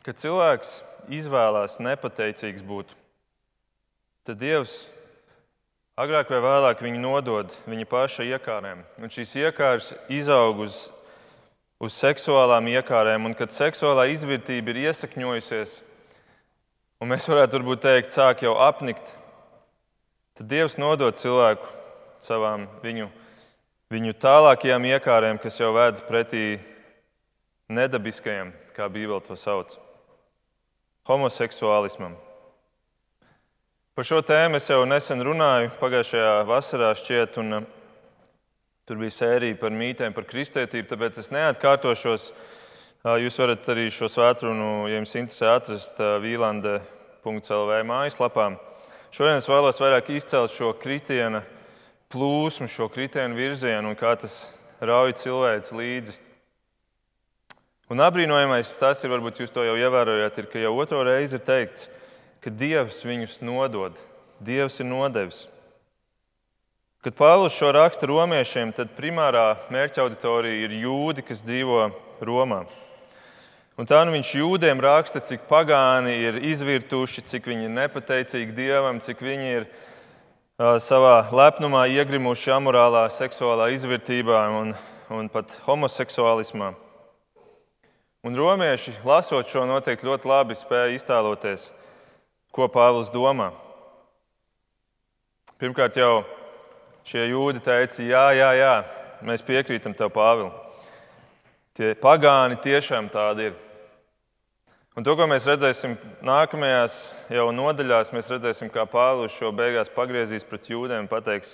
Kad 0.07 0.17
cilvēks 0.21 0.77
izvēlās 1.13 1.77
nepateicīgs 1.83 2.63
būt, 2.65 2.93
tad 4.25 4.39
Dievs 4.41 4.85
Agrāk 5.97 6.29
vai 6.29 6.37
vēlāk 6.43 6.81
viņi 6.85 6.99
nodod 7.01 7.53
viņa 7.65 7.85
paša 7.89 8.25
iekārēm. 8.29 8.83
Un 9.01 9.09
šīs 9.09 9.31
iekāras 9.41 9.87
izaug 10.13 10.59
uz, 10.67 10.75
uz 11.81 11.95
seksuālām 11.97 12.69
iekārēm, 12.69 13.25
un 13.25 13.33
kad 13.33 13.49
seksuālā 13.49 14.05
izvērtība 14.13 14.75
ir 14.75 14.79
iesakņojusies, 14.83 15.79
un 17.01 17.11
mēs 17.11 17.27
varētu 17.29 17.59
varbūt 17.59 17.83
teikt, 17.85 18.13
sāk 18.13 18.43
jau 18.45 18.55
apnikt, 18.61 19.13
tad 20.37 20.49
Dievs 20.51 20.77
nodod 20.81 21.17
cilvēku 21.19 21.69
savām 22.23 22.67
viņu, 22.83 23.09
viņu 23.93 24.15
tālākajām 24.21 24.87
iekārēm, 24.93 25.41
kas 25.41 25.59
jau 25.61 25.73
ved 25.75 26.01
pretī 26.09 26.59
nedabiskajam, 27.69 28.53
kā 28.75 28.87
Bībele 28.91 29.21
to 29.25 29.35
sauc, 29.39 29.75
homoseksuālismam. 31.07 32.15
Par 33.97 34.05
šo 34.05 34.21
tēmu 34.21 34.59
es 34.59 34.67
jau 34.69 34.83
nesen 34.85 35.23
runāju, 35.25 35.71
pagājušajā 35.79 36.33
vasarā 36.45 36.91
šķiet, 36.99 37.39
un 37.41 37.55
uh, 37.57 37.63
tur 38.85 38.99
bija 39.01 39.15
sērija 39.15 39.57
par 39.57 39.73
mītēm, 39.73 40.13
par 40.13 40.27
kristētību, 40.29 40.85
tāpēc 40.91 41.17
es 41.23 41.31
neatkārtošos. 41.33 42.27
Jūs 43.07 43.37
varat 43.39 43.63
arī 43.71 43.85
šo 43.87 44.09
svētkrunu, 44.11 44.89
ja 44.89 44.97
jums 44.97 45.13
interesē, 45.15 45.53
atrast 45.55 45.99
vīlande.lv 46.19 47.75
mājaslapā. 47.87 48.47
Šodien 49.15 49.37
es 49.39 49.45
vēlos 49.47 49.77
vairāk 49.79 50.09
izcelt 50.11 50.51
šo 50.51 50.73
kritienu 50.75 51.39
plūsmu, 52.11 52.67
šo 52.67 52.89
kritienu 52.91 53.37
virzienu 53.37 53.93
un 53.93 53.95
kā 53.95 54.11
tas 54.19 54.49
rauj 54.83 55.13
cilvēks 55.21 55.71
līdzi. 55.77 56.17
Un 57.87 58.03
apbrīnojamais 58.03 58.73
tas 58.81 59.05
ir, 59.05 59.13
varbūt 59.13 59.39
jūs 59.39 59.55
to 59.55 59.63
jau 59.63 59.77
ievērojat, 59.79 60.41
ir, 60.41 60.49
ka 60.51 60.59
jau 60.59 60.73
otro 60.75 61.05
reizi 61.07 61.37
ir 61.39 61.45
teikts, 61.47 61.87
ka 62.43 62.51
Dievs 62.51 62.97
viņus 63.07 63.37
nodod. 63.47 63.95
Dievs 64.43 64.81
ir 64.83 64.89
nodevis. 64.89 65.45
Kad 67.07 67.15
Pāvils 67.15 67.55
šo 67.55 67.71
raksta 67.71 68.11
romiešiem, 68.11 68.75
tad 68.75 68.91
primārā 68.99 69.53
mērķa 69.71 70.03
auditorija 70.03 70.67
ir 70.67 70.75
jūdi, 70.81 71.23
kas 71.23 71.45
dzīvo 71.47 71.87
Romā. 72.27 72.65
Un 73.77 73.85
tā 73.85 73.99
nu 74.07 74.13
viņš 74.15 74.29
jūdiem 74.39 74.79
raksta, 74.81 75.21
cik 75.21 75.43
pagāni 75.45 76.15
ir 76.25 76.39
izvirtuši, 76.49 77.21
cik 77.29 77.45
viņi 77.45 77.67
ir 77.67 77.73
nepateicīgi 77.75 78.55
Dievam, 78.57 78.97
cik 79.05 79.19
viņi 79.21 79.51
ir 79.53 79.67
uh, 79.67 80.79
savā 80.81 81.27
lepnumā 81.29 81.83
iegrimuši 81.93 82.55
amorālā, 82.55 83.03
seksuālā 83.13 83.67
izvērtībā 83.75 84.39
un, 84.57 84.71
un 85.13 85.29
pat 85.29 85.53
homoseksuālismā. 85.67 86.71
Un 88.25 88.39
romieši, 88.41 88.95
lasot 89.05 89.45
šo, 89.45 89.67
noteikti 89.69 90.09
ļoti 90.09 90.31
labi 90.33 90.57
spēja 90.57 90.95
iztēloties, 90.97 91.69
Ko 92.49 92.65
Pāvils 92.73 93.13
domā? 93.13 93.51
Pirmkārt, 95.61 96.01
jau 96.01 96.23
šie 97.05 97.27
jūdi 97.29 97.61
teica, 97.61 98.01
jā, 98.01 98.25
jā, 98.33 98.49
jā, 98.57 98.73
mēs 99.21 99.45
piekrītam 99.45 99.93
tev, 99.93 100.09
Pāvils. 100.17 100.65
Tie 101.77 101.93
pagāni 102.01 102.57
tiešām 102.57 103.13
tādi 103.13 103.51
ir. 103.51 103.63
Un 104.97 105.05
to, 105.05 105.13
ko 105.13 105.27
mēs 105.29 105.45
redzēsim 105.45 105.91
nākamajās 106.25 106.93
jau 107.29 107.51
nodaļās, 107.53 108.09
mēs 108.15 108.31
redzēsim, 108.33 108.71
kā 108.73 108.87
Pāvils 108.89 109.35
šo 109.37 109.51
beigās 109.53 109.91
pagriezīs 109.93 110.45
pret 110.49 110.71
jūdiem 110.71 111.03
un 111.03 111.09
pateiks, 111.11 111.51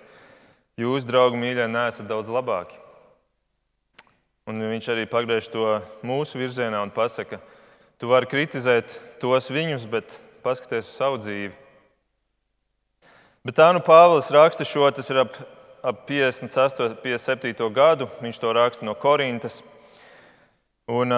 jūs, 0.80 1.04
draugi, 1.04 1.42
mīļie, 1.42 1.66
neesat 1.68 2.08
daudz 2.08 2.32
labāki. 2.32 2.78
Un 4.48 4.64
viņš 4.64 4.88
arī 4.94 5.04
pagriež 5.12 5.50
to 5.52 5.66
mūsu 6.08 6.40
virzienā 6.40 6.80
un 6.88 6.94
pasaka, 6.96 7.42
tu 8.00 8.08
vari 8.08 8.30
kritizēt 8.32 8.96
tos 9.20 9.50
viņus, 9.52 9.90
bet 9.92 10.16
paskaties 10.46 10.88
uz 10.88 10.96
savu 10.96 11.20
dzīvi. 11.20 11.52
Bet 13.44 13.58
tā 13.60 13.66
nu 13.76 13.82
Pāvils 13.84 14.32
raksta 14.32 14.64
šo, 14.64 14.88
tas 14.96 15.12
ir 15.12 15.20
ap, 15.26 15.36
ap 15.84 16.06
58, 16.08 16.96
57. 17.04 17.68
gadu. 17.76 18.08
Viņš 18.24 18.40
to 18.40 18.56
raksta 18.56 18.88
no 18.88 18.96
Korintas. 18.96 19.60
Un, 20.88 21.12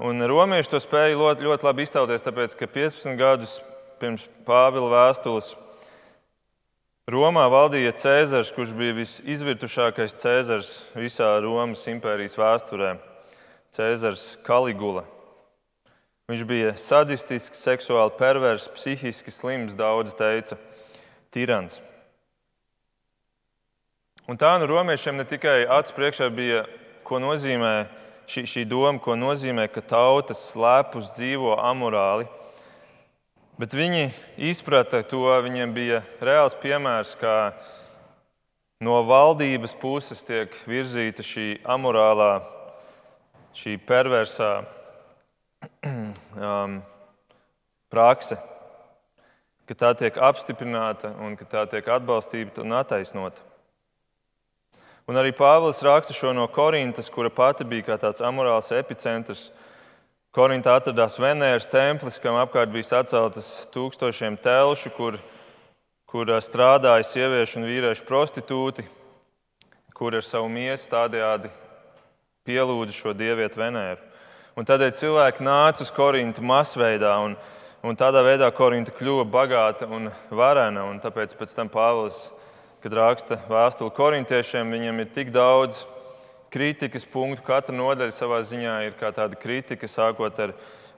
un 0.00 0.22
romieši 0.28 0.72
to 0.72 0.80
spēja 0.82 1.16
ļoti, 1.16 1.46
ļoti 1.46 1.66
labi 1.66 1.86
iztēloties, 1.86 2.24
tāpēc 2.24 2.56
ka 2.58 2.68
15 2.68 3.16
gadus 3.20 3.58
pirms 4.00 4.26
Pāvila 4.46 4.90
vēstules 4.92 5.54
Romā 7.06 7.44
valdīja 7.46 7.92
Cēzars, 7.94 8.48
kurš 8.50 8.72
bija 8.74 8.96
visizvirtušākais 8.96 10.16
Cēzars 10.18 10.70
visā 10.98 11.36
Romas 11.38 11.84
impērijas 11.86 12.34
vēsturē- 12.34 12.96
Cēzars 13.76 14.24
Kaligula. 14.42 15.04
Viņš 16.26 16.42
bija 16.42 16.72
sadistisks, 16.74 17.62
seksuāli 17.62 18.10
pervers, 18.18 18.66
psihiski 18.74 19.30
slims, 19.30 19.76
daudz 19.78 20.16
teica, 20.18 20.58
tirans. 21.30 21.78
Un 24.26 24.34
tā 24.36 24.58
nu 24.58 24.66
romiešiem 24.66 25.14
ne 25.14 25.24
tikai 25.24 25.62
acu 25.70 25.94
priekšā 25.94 26.26
bija, 26.34 26.66
ko 27.06 27.22
nozīmē 27.22 27.86
šī, 28.30 28.44
šī 28.46 28.64
doma, 28.68 28.98
ko 29.02 29.16
nozīmē, 29.18 29.68
ka 29.70 29.82
tautas 29.84 30.42
slēpus 30.50 31.12
dzīvo 31.16 31.56
amorāli, 31.62 32.26
bet 33.60 33.74
viņi 33.76 34.10
izprata 34.50 35.02
to, 35.06 35.24
viņiem 35.46 35.74
bija 35.76 36.02
reāls 36.20 36.56
piemērs, 36.60 37.14
kā 37.20 37.54
no 38.84 38.98
valdības 39.08 39.76
puses 39.80 40.20
tiek 40.26 40.52
virzīta 40.68 41.24
šī 41.24 41.48
amorālā, 41.64 42.42
šī 43.56 43.78
perversā 43.88 44.52
um, 45.86 46.80
prakse, 47.88 48.36
ka 49.66 49.74
tā 49.74 49.92
tiek 49.98 50.18
apstiprināta 50.20 51.14
un 51.24 51.38
ka 51.38 51.46
tā 51.48 51.66
tiek 51.70 51.88
atbalstīta 51.96 52.62
un 52.62 52.76
attaisnota. 52.76 53.40
Un 55.06 55.14
arī 55.14 55.30
Pāvils 55.30 55.78
raksta 55.86 56.10
šo 56.10 56.32
no 56.34 56.48
Korintas, 56.50 57.06
kura 57.14 57.30
pati 57.30 57.62
bija 57.62 57.84
kā 57.86 57.96
tāds 58.02 58.24
amorāls 58.26 58.72
epicentrs. 58.74 59.52
Korintā 60.34 60.74
atradās 60.80 61.14
Venēras 61.22 61.70
templis, 61.70 62.18
kam 62.18 62.34
apkārt 62.40 62.72
bija 62.74 62.88
saceltas 62.88 63.68
tūkstošiem 63.70 64.34
telšu, 64.42 64.90
kur, 64.96 65.20
kur 66.10 66.32
strādāja 66.42 67.06
sieviešu 67.06 67.60
un 67.60 67.68
vīriešu 67.70 68.02
prostitūti, 68.08 68.82
kur 69.94 70.18
ar 70.18 70.26
savu 70.26 70.50
miesu 70.50 70.90
tādējādi 70.90 71.52
pielūdza 72.50 72.98
šo 72.98 73.14
dievietu 73.14 73.62
Venēru. 73.62 74.02
Un 74.58 74.66
tādēļ 74.66 74.90
cilvēki 74.98 75.46
nāca 75.46 75.86
uz 75.86 75.94
Korintu 75.94 76.42
masveidā, 76.42 77.14
un, 77.22 77.38
un 77.86 77.94
tādā 77.94 78.26
veidā 78.26 78.50
Korinta 78.50 78.90
kļuva 78.90 79.22
bagāta 79.30 79.86
un 79.86 80.10
varena. 80.34 80.88
Un 80.90 80.98
tāpēc 80.98 81.38
pēc 81.38 81.54
tam 81.54 81.70
Pāvils, 81.70 82.24
kad 82.84 82.96
raksta 82.96 83.38
vēstuli 83.50 83.94
korintiešiem, 83.96 84.72
viņam 84.74 85.02
ir 85.02 85.12
tik 85.14 85.30
daudz 85.34 85.84
kritikas 86.52 87.06
punktu. 87.08 87.44
Katra 87.46 87.74
nodaļa 87.76 88.14
savā 88.14 88.40
ziņā 88.46 88.78
ir 88.86 88.96
kā 89.00 89.10
tāda 89.16 89.38
kritika, 89.38 89.88
sākot 89.90 90.38
ar, 90.42 90.54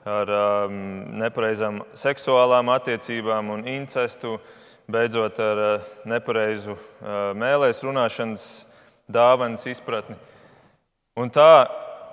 ar 0.06 0.32
um, 0.38 0.78
nepareizām 1.22 1.82
seksuālām 1.98 2.70
attiecībām 2.74 3.52
un 3.56 3.66
incestu, 3.68 4.36
beidzot 4.88 5.38
ar 5.44 5.62
nepareizu 6.08 6.78
mēlēs 7.36 7.82
runāšanas 7.84 8.46
dāvanas 9.08 9.66
izpratni. 9.68 10.16
Un 11.18 11.32
tā 11.34 11.68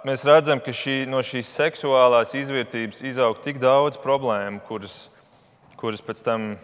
mēs 0.07 0.25
redzam, 0.27 0.59
ka 0.63 0.73
šī, 0.75 1.03
no 1.09 1.21
šīs 1.23 1.49
seksuālās 1.55 2.33
izvērtības 2.37 3.03
izaug 3.05 3.39
tik 3.45 3.59
daudz 3.63 3.99
problēmu, 4.01 4.63
kuras, 4.67 5.05
kuras 5.79 6.03
pēc 6.03 6.23
tam 6.25 6.55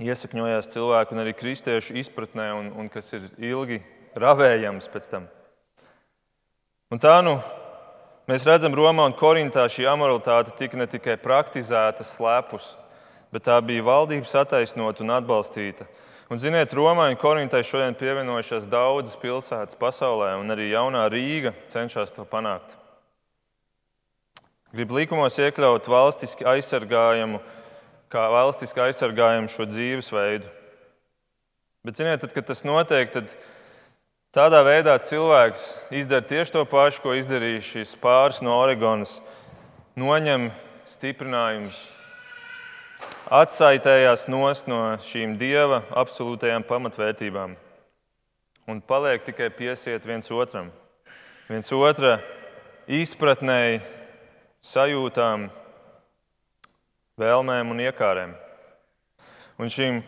iesakņojās 0.00 0.70
cilvēku 0.72 1.14
un 1.14 1.22
arī 1.22 1.34
kristiešu 1.36 1.96
izpratnē, 2.00 2.50
un, 2.56 2.72
un 2.80 2.88
kas 2.92 3.12
ir 3.16 3.28
ilgi 3.36 3.80
ravējams 4.18 4.88
pēc 4.92 5.08
tam. 5.12 5.28
Un 6.90 6.98
tā 7.02 7.20
nu 7.22 7.36
mēs 8.30 8.46
redzam, 8.48 8.74
Romā 8.74 9.06
un 9.06 9.16
Korintā 9.16 9.66
šī 9.70 9.86
amoralitāte 9.92 10.56
tika 10.58 10.80
ne 10.80 10.88
tikai 10.90 11.18
praktizēta 11.20 12.06
slēpus, 12.06 12.72
bet 13.30 13.46
tā 13.46 13.60
bija 13.62 13.86
valdības 13.86 14.34
attaisnota 14.42 15.04
un 15.04 15.14
atbalstīta. 15.20 15.86
Un, 16.30 16.38
ziniet, 16.38 16.72
Romai 16.72 17.08
un 17.10 17.18
Korintai 17.18 17.64
šodien 17.66 17.96
pievienojušās 17.98 18.68
daudzas 18.70 19.16
pilsētas 19.18 19.78
pasaulē, 19.78 20.36
un 20.38 20.54
arī 20.54 20.68
jaunā 20.70 21.08
Rīga 21.10 21.50
cenšas 21.72 22.14
to 22.14 22.22
panākt. 22.22 22.76
Gribu 24.70 25.00
likumos 25.00 25.34
iekļaut 25.42 25.88
valstiski 25.90 26.46
aizsargājumu, 26.46 27.40
kā 28.10 28.26
valstiski 28.32 28.82
aizsargājumu 28.84 29.50
šo 29.52 29.68
dzīvesveidu. 29.70 30.50
Bet, 31.86 31.96
ziniet, 31.96 32.20
tad, 32.20 32.34
kad 32.36 32.48
tas 32.50 32.66
notiek, 32.66 33.12
tad 33.14 33.30
Tādā 34.30 34.60
veidā 34.62 34.92
cilvēks 35.02 35.62
izdara 35.90 36.22
tieši 36.22 36.52
to 36.54 36.60
pašu, 36.70 37.00
ko 37.02 37.16
izdarīja 37.18 37.64
šis 37.66 37.96
pāris 37.98 38.36
no 38.46 38.52
Oregonas. 38.62 39.16
Noņem 39.98 40.44
stiprinājumus, 40.86 41.74
atsaitējās 43.26 44.28
no 44.30 44.84
šīm 45.02 45.34
dieva 45.40 45.80
absolūtajām 45.98 46.62
pamatvērtībām 46.68 47.56
un 48.70 48.80
paliek 48.86 49.26
tikai 49.26 49.50
piesiet 49.50 50.06
viens 50.06 50.30
otram. 50.30 50.70
Viens 51.50 51.74
otra 51.74 52.20
izpratnēji, 52.86 53.82
sajūtām, 54.62 55.50
vēlmēm 57.20 57.74
un 57.74 57.84
iekārēm. 57.84 58.32
Un 59.60 59.68
šīm 59.72 60.00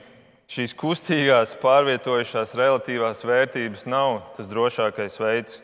šīs 0.53 0.75
kustīgās, 0.77 1.55
pārvietojušās 1.63 2.57
relatīvās 2.59 3.23
vērtības 3.25 3.87
nav 3.89 4.19
tas 4.37 4.51
drošākais 4.51 5.17
veids, 5.21 5.61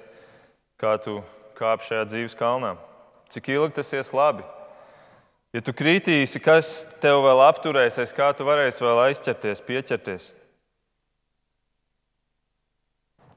kā 0.80 0.94
tu 1.02 1.18
kāp 1.58 1.84
šajā 1.84 2.06
dzīves 2.08 2.38
kalnā. 2.38 2.76
Cik 3.28 3.50
ilgi 3.52 3.76
tas 3.80 3.92
ies 3.92 4.14
labi? 4.16 4.46
Ja 5.52 5.60
tu 5.64 5.72
kritīsi, 5.76 6.40
kas 6.44 6.86
tev 7.02 7.22
vēl 7.24 7.42
apturēsies, 7.48 8.14
kā 8.16 8.30
tu 8.36 8.44
varēsi 8.48 8.84
vēl 8.84 9.02
aizķerties, 9.08 9.64
pieķerties? 9.64 10.32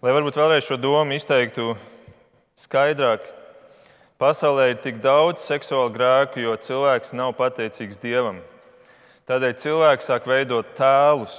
Lai 0.01 0.15
varbūt 0.15 0.39
vēlreiz 0.39 0.65
šo 0.65 0.79
domu 0.81 1.15
izteiktu 1.15 1.75
skaidrāk, 2.57 3.27
pasaulē 4.21 4.69
ir 4.71 4.81
tik 4.83 4.99
daudz 5.01 5.41
seksuālu 5.41 5.89
grēku, 5.95 6.41
jo 6.43 6.53
cilvēks 6.53 7.15
nav 7.17 7.33
pateicīgs 7.39 7.97
Dievam. 8.01 8.37
Tādēļ 9.25 9.55
cilvēks 9.57 10.09
sāk 10.11 10.27
veidot 10.29 10.75
tēlus, 10.77 11.33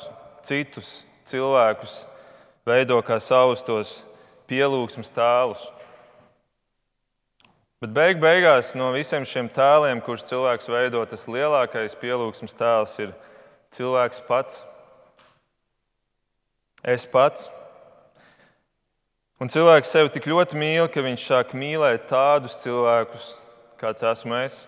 citus 0.47 0.91
cilvēkus, 1.31 2.01
veido 2.67 2.99
kā 3.07 3.21
savus 3.23 3.63
tos 3.67 3.95
pielūgsmes 4.51 5.15
tēlus. 5.15 5.63
Bet 7.83 7.95
beig 7.95 8.21
beigās 8.23 8.77
no 8.79 8.93
visiem 8.95 9.25
šiem 9.27 9.49
tēliem, 9.51 10.03
kurus 10.03 10.27
cilvēks 10.29 10.71
veido, 10.71 11.03
tas 11.07 11.27
lielākais 11.27 11.97
pielūgsmes 11.99 12.55
tēls 12.59 12.99
ir 13.03 13.15
cilvēks 13.75 14.23
pats. 14.29 14.63
Es 16.83 17.07
pats. 17.07 17.51
Un 19.43 19.51
cilvēks 19.51 19.91
sevi 19.91 20.13
tik 20.15 20.29
ļoti 20.31 20.55
mīl, 20.55 20.85
ka 20.87 21.03
viņš 21.03 21.23
sāk 21.27 21.57
mīlēt 21.59 22.05
tādus 22.07 22.55
cilvēkus, 22.63 23.33
kāds 23.81 24.05
esmu 24.07 24.37
es 24.39 24.61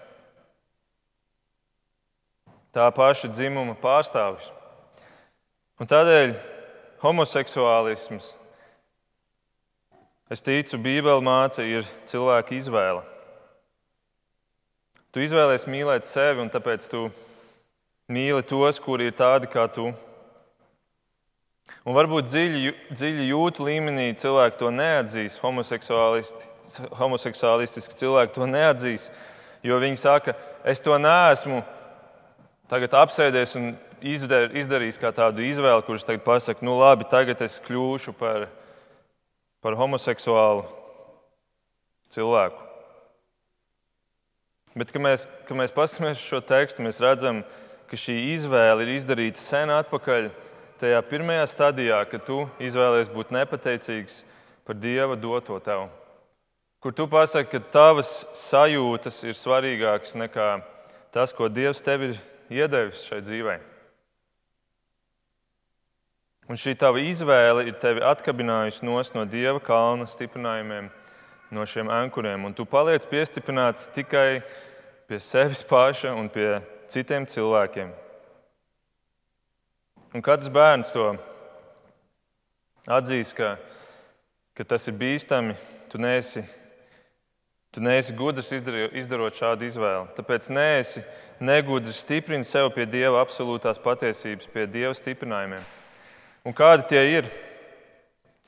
tā 2.75 2.89
paša 2.91 3.31
dzimuma 3.31 3.77
pārstāvis. 3.79 4.49
Un 5.79 5.87
tādēļ 5.87 6.35
homoseksuālisms, 7.05 8.33
es 10.35 10.43
ticu, 10.43 10.81
Bībele 10.83 11.23
māca, 11.23 11.63
ir 11.63 11.87
cilvēka 12.11 12.57
izvēle. 12.59 13.05
Tu 15.15 15.23
izvēlēsies 15.29 15.71
mīlēt 15.71 16.11
sevi, 16.11 16.43
un 16.43 16.51
tāpēc 16.51 16.91
tu 16.91 17.05
mīli 18.11 18.43
tos, 18.43 18.83
kuri 18.83 19.13
ir 19.13 19.15
tādi 19.15 19.47
kā 19.55 19.69
tu. 19.71 19.93
Un 21.85 21.92
varbūt 21.96 22.24
dziļi, 22.29 22.72
dziļi 22.92 23.24
jūtu 23.29 23.64
līmenī 23.66 24.07
cilvēki 24.20 24.59
to 24.61 24.68
neatzīs, 24.72 25.40
homoseksuālistiski 25.42 27.94
cilvēki 28.00 28.35
to 28.37 28.44
neatzīs, 28.48 29.03
jo 29.64 29.74
viņi 29.83 29.98
saka, 30.00 30.31
es 30.64 30.81
to 30.85 30.98
neesmu, 31.00 31.59
tagad 32.72 32.90
apsēdies 33.05 33.50
un 33.61 33.64
izdar, 34.05 34.44
izdarīs 34.57 35.00
tādu 35.00 35.40
izvēli, 35.44 35.87
kurš 35.87 36.05
tagad 36.09 36.22
pasakā, 36.24 36.61
nu 36.64 36.72
labi, 36.81 37.05
tagad 37.09 37.38
es 37.44 37.61
kļūšu 37.64 38.12
par, 38.16 38.48
par 39.64 39.72
homoseksuālu 39.81 40.64
cilvēku. 42.12 42.61
Bet, 44.74 44.90
kad 44.90 45.03
mēs, 45.05 45.29
kad 45.46 45.59
mēs 45.59 45.74
paskatāmies 45.74 46.18
uz 46.18 46.27
šo 46.27 46.40
tekstu, 46.42 46.83
mēs 46.83 46.98
redzam, 47.03 47.44
ka 47.87 47.98
šī 47.98 48.16
izvēle 48.35 48.83
ir 48.83 48.96
izdarīta 48.96 49.38
sen 49.38 49.70
atpakaļ, 49.70 50.33
tajā 50.81 51.01
pirmajā 51.09 51.45
stadijā, 51.51 51.99
kad 52.11 52.25
tu 52.27 52.45
izvēlējies 52.63 53.13
būt 53.15 53.35
nepateicīgs 53.35 54.23
par 54.67 54.79
Dieva 54.81 55.17
doto 55.17 55.59
tev. 55.63 55.89
Kur 56.85 56.93
tu 56.93 57.07
pasaki, 57.09 57.49
ka 57.53 57.73
tavas 57.73 58.27
sajūtas 58.37 59.23
ir 59.25 59.37
svarīgākas 59.39 60.17
nekā 60.21 60.49
tas, 61.15 61.33
ko 61.33 61.49
Dievs 61.49 61.81
tev 61.85 62.11
ir 62.11 62.19
iedevis 62.53 63.07
šai 63.09 63.23
dzīvei. 63.25 63.61
Un 66.45 66.61
šī 66.61 66.75
tava 66.77 67.01
izvēle 67.01 67.65
ir 67.71 67.79
tevi 67.81 68.03
atkabinājusi 68.05 68.85
no 68.85 69.25
dieva 69.25 69.63
kalna 69.65 70.05
stiprinājumiem, 70.05 70.91
no 71.49 71.65
šiem 71.65 71.89
ankuriem. 71.89 72.45
Un 72.45 72.53
tu 72.53 72.67
paliec 72.69 73.07
piestiprināts 73.09 73.89
tikai 73.95 74.43
pie 75.09 75.21
sevis 75.25 75.65
paša 75.65 76.13
un 76.13 76.29
pie 76.29 76.59
citiem 76.93 77.25
cilvēkiem. 77.25 77.95
Un 80.14 80.22
katrs 80.22 80.46
bērns 80.46 80.92
to 80.94 81.09
atzīs, 82.87 83.33
ka, 83.35 83.57
ka 84.55 84.66
tas 84.70 84.85
ir 84.87 84.94
bīstami. 84.94 85.57
Tu 85.90 85.98
neesi, 85.98 86.44
tu 87.74 87.83
neesi 87.83 88.14
gudrs 88.14 88.53
izdarot 88.55 89.35
šādu 89.35 89.66
izvēli. 89.66 90.12
Tāpēc 90.14 90.46
neesi 90.55 91.03
negudri 91.42 91.90
stiprini 91.94 92.46
sev 92.46 92.70
pie 92.77 92.87
Dieva 92.87 93.24
absolūtās 93.24 93.81
patiesības, 93.83 94.46
pie 94.55 94.68
Dieva 94.70 94.92
stiprinājumiem. 94.94 95.66
Un 96.46 96.55
kādi 96.55 96.87
tie 96.92 97.03
ir? 97.16 97.31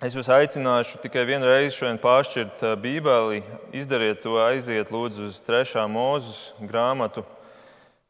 Es 0.06 0.14
jūs 0.14 0.30
aicināšu 0.30 1.00
tikai 1.02 1.24
vienu 1.26 1.48
reizi 1.48 1.78
šodien 1.80 1.98
pāršķirt 1.98 2.62
Bībeli. 2.78 3.40
Izdariet 3.74 4.22
to, 4.22 4.36
aiziet 4.44 4.94
lūdzu 4.94 5.32
uz 5.32 5.42
3. 5.42 5.82
mūzes 5.90 6.52
grāmatu, 6.62 7.26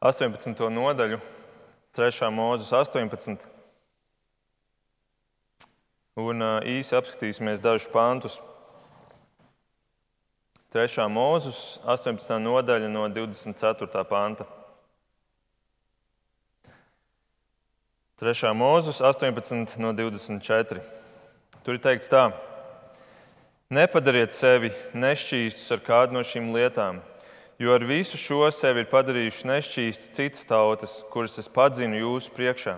18. 0.03 0.67
nodaļu, 0.77 1.21
3. 1.97 2.27
mūzes 2.29 2.69
18. 2.77 3.41
Un 6.21 6.43
īsi 6.61 6.93
apskatīsimies 6.93 7.57
dažus 7.57 7.89
pantus. 7.89 8.35
3. 10.77 11.07
mūzes 11.09 11.79
18. 11.89 12.37
nodaļa 12.43 12.91
no 12.93 13.07
24. 13.09 14.05
panta. 14.11 14.45
3. 18.21 18.53
mūzus 18.53 19.01
18 19.01 19.81
no 19.81 19.95
24. 19.97 20.85
Tur 21.65 21.79
ir 21.79 21.81
teikts 21.81 22.13
tā: 22.13 22.27
Nepadariet 23.73 24.37
sevi 24.37 24.69
nešķīstus 24.93 25.73
ar 25.73 25.81
kādu 25.89 26.13
no 26.13 26.21
šīm 26.21 26.53
lietām, 26.53 27.01
jo 27.59 27.73
ar 27.73 27.85
visu 27.85 28.19
šo 28.19 28.45
sevi 28.53 28.83
ir 28.83 28.91
padarījuši 28.91 29.49
nešķīstas 29.49 30.13
citas 30.15 30.45
tautas, 30.49 30.93
kuras 31.13 31.37
es 31.41 31.49
padzinu 31.49 31.99
jūsu 32.01 32.33
priekšā. 32.35 32.77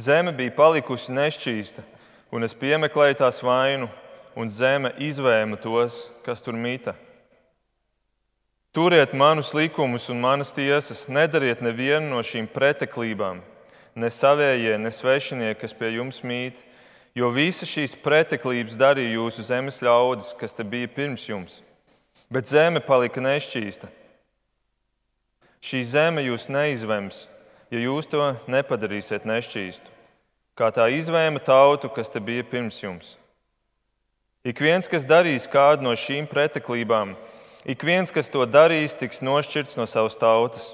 Zeme 0.00 0.32
bija 0.32 0.54
palikusi 0.56 1.12
nešķīsta, 1.12 1.84
un 2.32 2.46
es 2.46 2.56
piemeklēju 2.56 3.20
tās 3.20 3.42
vainu, 3.44 3.90
un 4.38 4.50
zeme 4.50 4.94
izvēma 4.98 5.58
tos, 5.60 6.06
kas 6.24 6.42
tur 6.42 6.54
mīta. 6.56 6.94
Turiet 8.72 9.12
manus 9.18 9.50
likumus 9.54 10.06
un 10.12 10.20
manas 10.22 10.54
tiesas, 10.54 11.08
nedariet 11.10 11.60
nevienu 11.60 12.14
no 12.14 12.20
šīm 12.22 12.46
preteklībām 12.54 13.42
ne 13.94 14.10
savējie, 14.10 14.76
ne 14.78 14.92
svešinieki, 14.94 15.60
kas 15.60 15.74
pie 15.76 15.94
jums 15.96 16.22
mīt, 16.26 16.58
jo 17.16 17.30
visas 17.34 17.70
šīs 17.70 17.96
preteklības 18.02 18.78
darīja 18.78 19.16
jūsu 19.18 19.46
zemes 19.46 19.80
ļaudis, 19.84 20.34
kas 20.38 20.54
te 20.56 20.66
bija 20.66 20.90
pirms 20.94 21.26
jums. 21.28 21.60
Bet 22.30 22.46
zeme 22.46 22.78
palika 22.78 23.18
nešķīsta. 23.18 23.88
Šī 25.66 25.80
zeme 25.82 26.22
jūs 26.22 26.44
neizvems, 26.46 27.24
ja 27.74 27.80
jūs 27.82 28.06
to 28.06 28.22
nepadarīsiet 28.46 29.24
nešķīstu, 29.26 29.90
kā 30.54 30.68
tā 30.70 30.86
izvēma 30.94 31.42
tautu, 31.42 31.90
kas 31.90 32.06
te 32.08 32.22
bija 32.22 32.44
pirms 32.46 32.78
jums. 32.78 33.16
Ik 34.46 34.62
viens, 34.62 34.86
kas 34.86 35.08
darīs 35.10 35.48
kādu 35.50 35.84
no 35.84 35.94
šīm 35.98 36.28
preteklībām, 36.30 37.16
ik 37.66 37.82
viens, 37.82 38.14
kas 38.14 38.30
to 38.30 38.46
darīs, 38.46 38.94
tiks 38.94 39.18
nošķirts 39.26 39.74
no 39.76 39.88
savas 39.90 40.14
tautas. 40.16 40.68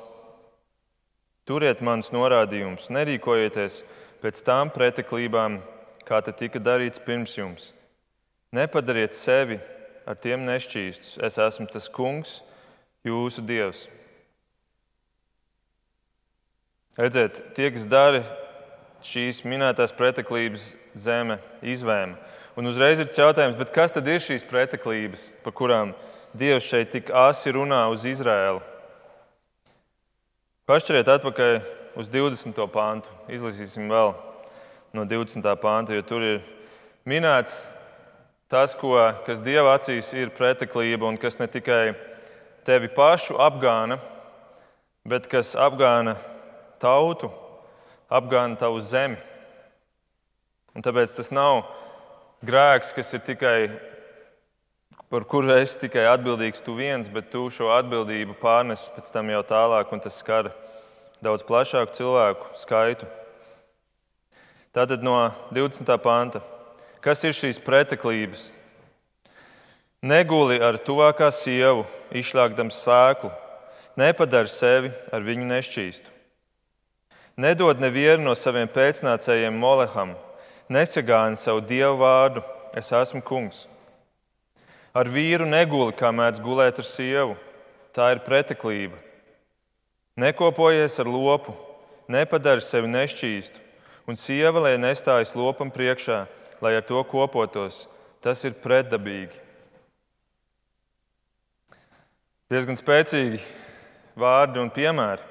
Turiet 1.49 1.81
manus 1.81 2.13
norādījumus, 2.13 2.91
nerīkojieties 2.93 3.81
pēc 4.21 4.45
tām 4.45 4.69
preteklībām, 4.77 5.63
kā 6.05 6.21
te 6.21 6.37
tika 6.37 6.61
darīts 6.61 7.01
pirms 7.01 7.33
jums. 7.39 7.73
Nepadariet 8.53 9.17
sevi 9.17 9.59
ar 10.07 10.17
tiem 10.23 10.47
nešķīstus. 10.47 11.17
Es 11.27 11.39
esmu 11.43 11.67
tas 11.71 11.91
kungs, 11.93 12.41
jūsu 13.07 13.45
dievs. 13.47 13.87
Redziet, 16.97 17.43
tie, 17.59 17.69
kas 17.75 17.85
dara 17.91 18.23
šīs 19.05 19.43
minētās 19.45 19.93
preteklības, 19.93 20.71
zeme 20.97 21.37
izvēma. 21.61 22.17
Un 22.57 22.71
uzreiz 22.71 23.03
ir 23.03 23.11
jautājums, 23.13 23.59
kas 23.75 23.93
tad 23.93 24.07
ir 24.09 24.23
šīs 24.23 24.47
preteklības, 24.49 25.29
par 25.45 25.53
kurām 25.53 25.93
Dievs 26.37 26.67
šeit 26.69 26.91
tik 26.93 27.11
asi 27.17 27.53
runā 27.55 27.87
uz 27.89 28.03
Izraēlu? 28.05 28.61
Pašķiriet 30.69 31.09
atpakaļ 31.09 31.55
uz 31.97 32.11
20. 32.13 32.59
pāntu. 32.73 33.13
Izlasīsim 33.33 33.89
vēl 33.89 34.13
no 34.97 35.05
20. 35.09 35.47
pānta, 35.63 35.95
jo 35.97 36.05
tur 36.05 36.25
ir 36.27 36.43
minēts 37.09 37.63
tas, 38.49 38.75
ko, 38.79 38.95
kas 39.27 39.43
Dieva 39.45 39.75
acīs 39.77 40.13
ir 40.15 40.31
preteklība 40.35 41.09
un 41.09 41.19
kas 41.19 41.39
ne 41.41 41.49
tikai 41.51 41.95
tevi 42.67 42.91
pašu 42.93 43.39
apgāna, 43.43 43.99
bet 45.07 45.27
kas 45.31 45.55
apgāna 45.59 46.17
tautu, 46.83 47.31
apgāna 48.11 48.59
tavu 48.59 48.81
zemi. 48.83 49.19
Un 50.77 50.85
tāpēc 50.85 51.15
tas 51.17 51.31
nav 51.33 51.65
grēks, 52.45 52.95
kas 52.95 53.15
ir 53.17 53.23
tikai 53.27 53.59
par 55.11 55.25
kuru 55.25 55.55
es 55.55 55.77
tikai 55.79 56.03
atbildīgs 56.11 56.65
tu 56.67 56.75
viens, 56.75 57.07
bet 57.09 57.31
tu 57.31 57.47
šo 57.51 57.71
atbildību 57.77 58.35
pārnes 58.41 58.89
pēc 58.97 59.13
tam 59.15 59.31
jau 59.31 59.43
tālāk, 59.47 59.93
un 59.95 60.03
tas 60.03 60.19
skar 60.19 60.51
daudz 61.23 61.47
plašāku 61.47 61.95
cilvēku 61.95 62.51
skaitu. 62.59 63.07
Tātad 64.75 65.07
no 65.07 65.31
20. 65.55 65.95
panta. 66.03 66.43
Kas 67.07 67.21
ir 67.23 67.37
šīs 67.39 67.61
preteklības? 67.63 68.49
Neguli 70.03 70.57
ar 70.59 70.75
tuvākā 70.83 71.29
sievu, 71.31 71.85
izšķāgdams 72.11 72.81
sēklu, 72.83 73.29
nepadara 73.95 74.51
sevi 74.51 74.91
ar 75.15 75.23
viņu 75.23 75.45
nešķīstu. 75.47 76.11
Nedod 77.39 77.79
nevienu 77.79 78.25
no 78.25 78.33
saviem 78.35 78.67
pēcnācējiem 78.75 79.55
Moleham, 79.55 80.17
nesagāni 80.67 81.39
savu 81.39 81.63
dievu 81.63 82.01
vārdu, 82.01 82.43
es 82.75 82.91
esmu 82.91 83.23
kungs. 83.23 83.69
Ar 84.91 85.07
vīru 85.07 85.47
neguli, 85.47 85.95
kā 85.95 86.11
mēdz 86.11 86.43
gulēt 86.43 86.81
ar 86.83 86.89
sievu, 86.89 87.37
tā 87.95 88.09
ir 88.17 88.25
preteklība. 88.27 88.99
Nekopojies 90.19 90.99
ar 90.99 91.13
lopu, 91.15 91.55
nepadari 92.11 92.67
sevi 92.67 92.91
nešķīstu, 92.91 93.63
un 94.11 94.19
sieva, 94.19 94.65
lai 94.67 94.75
nestājas 94.75 95.37
lopam 95.39 95.71
priekšā, 95.71 96.25
lai 96.61 96.77
ar 96.79 96.85
to 96.87 97.03
kopotos, 97.09 97.85
tas 98.25 98.43
ir 98.45 98.57
pretdabīgi. 98.63 99.43
Diezgan 102.51 102.79
spēcīgi 102.79 103.41
vārdi 104.19 104.61
un 104.63 104.71
piemēri. 104.71 105.25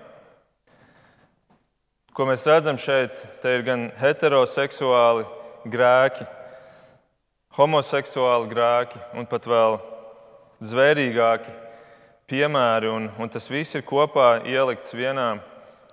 Ko 2.15 2.27
mēs 2.27 2.45
redzam 2.47 2.77
šeit, 2.79 3.15
te 3.43 3.57
ir 3.57 3.63
gan 3.67 3.89
heteroseksuāli 3.99 5.25
grēki, 5.71 6.27
homoseksuāli 7.57 8.51
grēki 8.51 9.01
un 9.19 9.27
pat 9.31 9.47
vēl 9.47 9.79
zvērīgāki 10.63 11.51
piemēri, 12.31 12.89
un, 12.91 13.09
un 13.19 13.31
tas 13.31 13.47
viss 13.51 13.75
ir 13.75 13.83
kopā 13.88 14.45
ielikts 14.47 14.95
vienā 14.95 15.38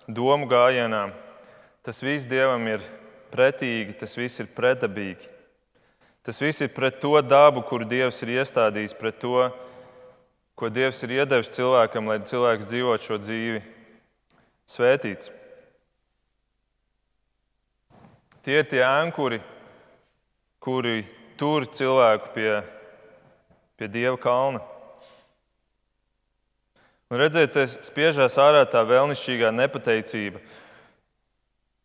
domu 0.07 0.47
gājienā. 0.51 1.09
Tas 1.83 1.99
viss 2.03 2.29
Dievam 2.31 2.67
ir 2.71 2.85
pretīgi, 3.33 3.97
tas 3.99 4.15
viss 4.19 4.41
ir 4.43 4.51
pretdabīgi. 4.53 5.29
Tas 6.23 6.39
viss 6.39 6.63
ir 6.63 6.71
pret 6.71 7.01
to 7.03 7.17
dabu, 7.25 7.65
kuru 7.67 7.89
Dievs 7.89 8.21
ir 8.23 8.37
iestādījis, 8.37 8.95
pret 8.99 9.19
to, 9.23 9.49
ko 10.55 10.71
Dievs 10.71 11.01
ir 11.03 11.17
iedevis 11.19 11.51
cilvēkam, 11.57 12.11
lai 12.13 12.21
cilvēks 12.29 12.69
dzīvotu 12.71 13.09
šo 13.09 13.19
dzīvi 13.25 13.63
svētīts. 14.71 15.33
Tie 18.43 18.59
ir 18.59 18.69
tie 18.71 18.83
ankuri, 18.87 19.41
kuri 20.63 21.03
tur 21.39 21.67
cilvēku 21.67 22.33
pie, 22.35 22.51
pie 23.79 23.91
Dieva 23.91 24.19
kalna. 24.23 24.63
Un 27.13 27.21
redziet, 27.21 27.59
spiežās 27.85 28.39
ārā 28.41 28.63
tā 28.71 28.81
vēlnišķīgā 28.89 29.51
nepateicība, 29.53 30.41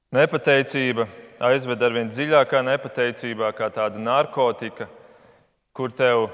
Nepateicība 0.08 1.04
aizved 1.44 1.82
ar 1.84 1.94
vien 1.94 2.10
dziļākā 2.10 2.64
nepateicībā, 2.66 3.52
kā 3.58 3.70
tāda 3.74 4.00
narkotika, 4.02 4.88
kur 5.76 5.94
tev 5.94 6.28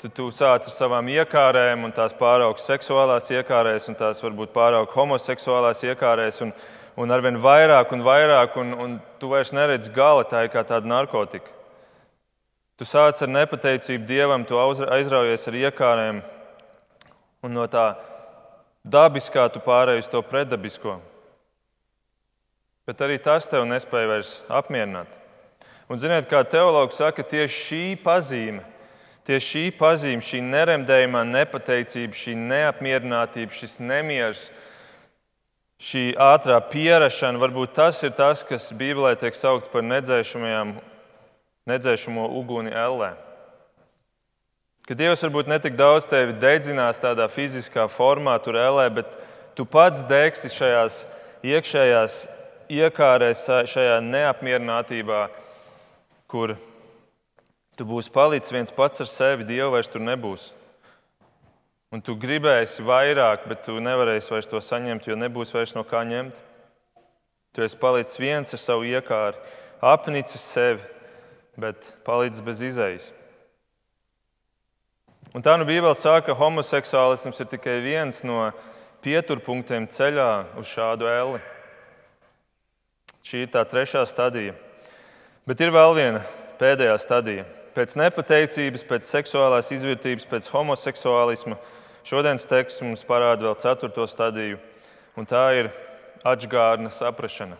tu, 0.00 0.10
tu 0.10 0.28
sāc 0.34 0.66
ar 0.66 0.74
savām 0.74 1.08
iekārēm, 1.12 1.86
un 1.86 1.94
tās 1.94 2.14
pāraugs 2.18 2.66
seksuālās 2.68 3.30
iekārēs, 3.32 3.88
un 3.88 3.98
tās 3.98 4.22
varbūt 4.24 4.52
pāraug 4.54 4.90
homoseksuālās 4.92 5.84
iekārēs, 5.86 6.42
un, 6.46 6.52
un 6.98 7.14
arvien 7.14 7.38
vairāk 7.40 7.94
un 7.94 8.04
vairāk, 8.06 8.58
un, 8.60 8.74
un 8.74 8.96
tu 9.22 9.32
vairs 9.32 9.54
neredz 9.56 9.90
gala, 9.94 10.26
tā 10.28 10.44
ir 10.44 10.52
kā 10.52 10.64
tāda 10.66 10.90
narkotika. 10.90 11.48
Tu 12.80 12.88
sāc 12.88 13.20
ar 13.22 13.30
nepateicību 13.30 14.08
Dievam, 14.08 14.44
tu 14.48 14.58
aizraujies 14.58 15.46
ar 15.48 15.58
iekārēm, 15.68 16.22
un 17.46 17.54
no 17.54 17.68
tā 17.70 17.92
dabiskā 18.82 19.46
tu 19.52 19.62
pārēji 19.62 20.02
uz 20.02 20.10
to 20.10 20.22
pretdabisko. 20.26 20.98
Bet 22.88 23.02
arī 23.04 23.18
tas 23.22 23.46
tev 23.46 23.62
nespēja 23.70 24.08
vairs 24.10 24.30
apmierināt. 24.50 25.06
Un, 25.86 26.00
ziniet, 26.02 26.26
kā 26.30 26.42
teologs 26.48 26.96
saka, 26.98 27.22
tieši 27.22 27.58
šī 27.68 27.82
pazīme, 28.02 28.62
tieši 29.28 29.48
šī 29.48 29.64
pazīme, 29.78 30.22
šī 30.24 30.40
neremdējumā 30.46 31.22
nepateicība, 31.28 32.14
šī 32.16 32.34
neapmierinātība, 32.40 33.52
šis 33.54 33.78
nemieris, 33.82 34.48
šī 35.82 36.04
ātrā 36.18 36.58
pierašana, 36.72 37.38
varbūt 37.42 37.74
tas 37.76 38.02
ir 38.06 38.12
tas, 38.18 38.42
kas 38.46 38.72
Bībelē 38.74 39.14
tiek 39.20 39.34
saukts 39.36 39.70
par 39.70 39.82
nedzēšamo 39.86 42.24
uguni 42.40 42.72
ellē. 42.74 43.12
Ka 44.82 44.98
Dievs 44.98 45.22
varbūt 45.22 45.46
netik 45.46 45.76
daudz 45.78 46.08
tevi 46.10 46.34
dedzinās 46.42 46.98
tādā 46.98 47.28
fiziskā 47.30 47.86
formā, 47.86 48.34
tur 48.42 48.58
ellē, 48.58 48.88
bet 48.90 49.06
tu 49.54 49.62
pats 49.62 50.02
degsi 50.08 50.50
šajās 50.50 51.04
iekšējās 51.46 52.41
iekārēs 52.72 53.44
šajā 53.68 53.98
neapmierinātībā, 54.04 55.26
kur 56.30 56.56
tu 57.76 57.86
būsi 57.88 58.12
palicis 58.12 58.54
viens 58.54 58.74
pats 58.74 59.04
ar 59.04 59.10
sevi, 59.10 59.46
Dieva 59.48 59.70
vairs 59.76 59.90
tur 59.92 60.04
nebūs. 60.04 60.50
Un 61.92 62.00
tu 62.00 62.14
gribēsi 62.16 62.84
vairāk, 62.88 63.44
bet 63.50 63.66
tu 63.66 63.76
nevarēsi 63.84 64.32
vairs 64.32 64.48
to 64.48 64.60
saņemt, 64.64 65.08
jo 65.08 65.16
nebūs 65.18 65.52
vairs 65.52 65.74
no 65.76 65.84
kā 65.84 66.00
ņemt. 66.08 66.38
Tu 67.52 67.64
esi 67.66 67.76
palicis 67.76 68.16
viens 68.16 68.54
ar 68.56 68.60
savu 68.60 68.86
iekāri, 68.88 69.36
apnicis 69.84 70.40
sevi, 70.40 70.80
bet 71.60 71.92
palicis 72.06 72.40
bez 72.40 72.64
izējas. 72.64 73.10
Un 75.36 75.44
tā 75.44 75.58
nu 75.60 75.68
Bībele 75.68 75.92
saka, 75.96 76.30
ka 76.30 76.36
homoseksuālisms 76.36 77.38
ir 77.40 77.48
tikai 77.52 77.78
viens 77.84 78.24
no 78.24 78.50
pieturpunktiem 79.04 79.84
ceļā 79.92 80.30
uz 80.60 80.72
šādu 80.72 81.08
elli. 81.08 81.40
Šī 83.22 83.44
ir 83.46 83.50
tā 83.54 83.62
trešā 83.62 84.02
stadija. 84.10 84.56
Bet 85.46 85.60
ir 85.62 85.70
vēl 85.74 85.92
viena 85.94 86.22
pēdējā 86.58 86.94
stadija. 86.98 87.44
Pēc 87.72 87.94
nepateicības, 87.96 88.82
pēc 88.86 89.08
seksuālās 89.08 89.70
izvērtības, 89.72 90.26
pēc 90.28 90.48
homoseksuālisma 90.52 91.56
šodienas 92.06 92.46
teksts 92.50 92.82
mums 92.82 93.04
parāda 93.06 93.46
vēl 93.46 93.56
ceturto 93.62 94.04
stadiju, 94.10 94.58
un 95.16 95.28
tā 95.28 95.44
ir 95.56 95.70
atgādna 96.26 96.90
saprašana. 96.92 97.56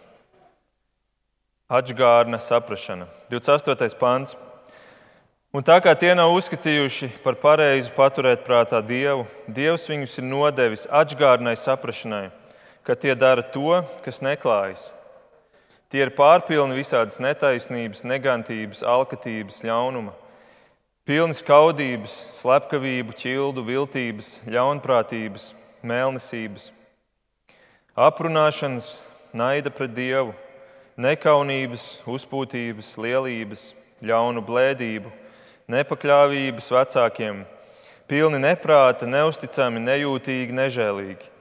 Atgādna 1.72 2.42
saprašana. 2.42 3.06
28. 3.30 3.96
pāns. 4.00 4.34
Un 5.52 5.64
tā 5.64 5.78
kā 5.84 5.92
tie 5.96 6.10
nav 6.16 6.32
uzskatījuši 6.34 7.10
par 7.22 7.38
pareizu 7.40 7.92
paturēt 7.94 8.42
prātā 8.44 8.80
Dievu, 8.84 9.28
Dievs 9.46 9.86
viņus 9.88 10.18
ir 10.18 10.26
nodevis 10.26 10.88
atgādnai 10.90 11.54
saprašanai, 11.60 12.30
ka 12.82 12.96
tie 12.96 13.14
dara 13.14 13.44
to, 13.44 13.80
kas 14.04 14.20
neklājas 14.24 14.90
Tie 15.92 16.00
ir 16.00 16.14
pārpilni 16.16 16.72
visādas 16.72 17.18
netaisnības, 17.20 17.98
negantības, 18.08 18.78
alkatības, 18.80 19.58
ļaunuma, 19.60 20.14
pilni 21.04 21.36
skaudības, 21.36 22.14
slepkavību, 22.38 23.12
ķildu, 23.20 23.60
viltības, 23.66 24.30
ļaunprātības, 24.48 25.50
mēlnesības, 25.84 26.70
aprunāšanas, 28.08 28.94
naida 29.36 29.68
pret 29.68 29.92
dievu, 29.92 30.32
nekaunības, 30.96 31.86
uzpūtības, 32.08 32.94
lielības, 32.96 33.68
ļaunu 34.00 34.40
blēdību, 34.48 35.12
nepakļāvības 35.76 36.72
vecākiem, 36.72 37.44
pilni 38.08 38.40
neprāta, 38.40 39.04
neusticami, 39.04 39.84
nejūtīgi, 39.92 40.56
nežēlīgi. 40.56 41.34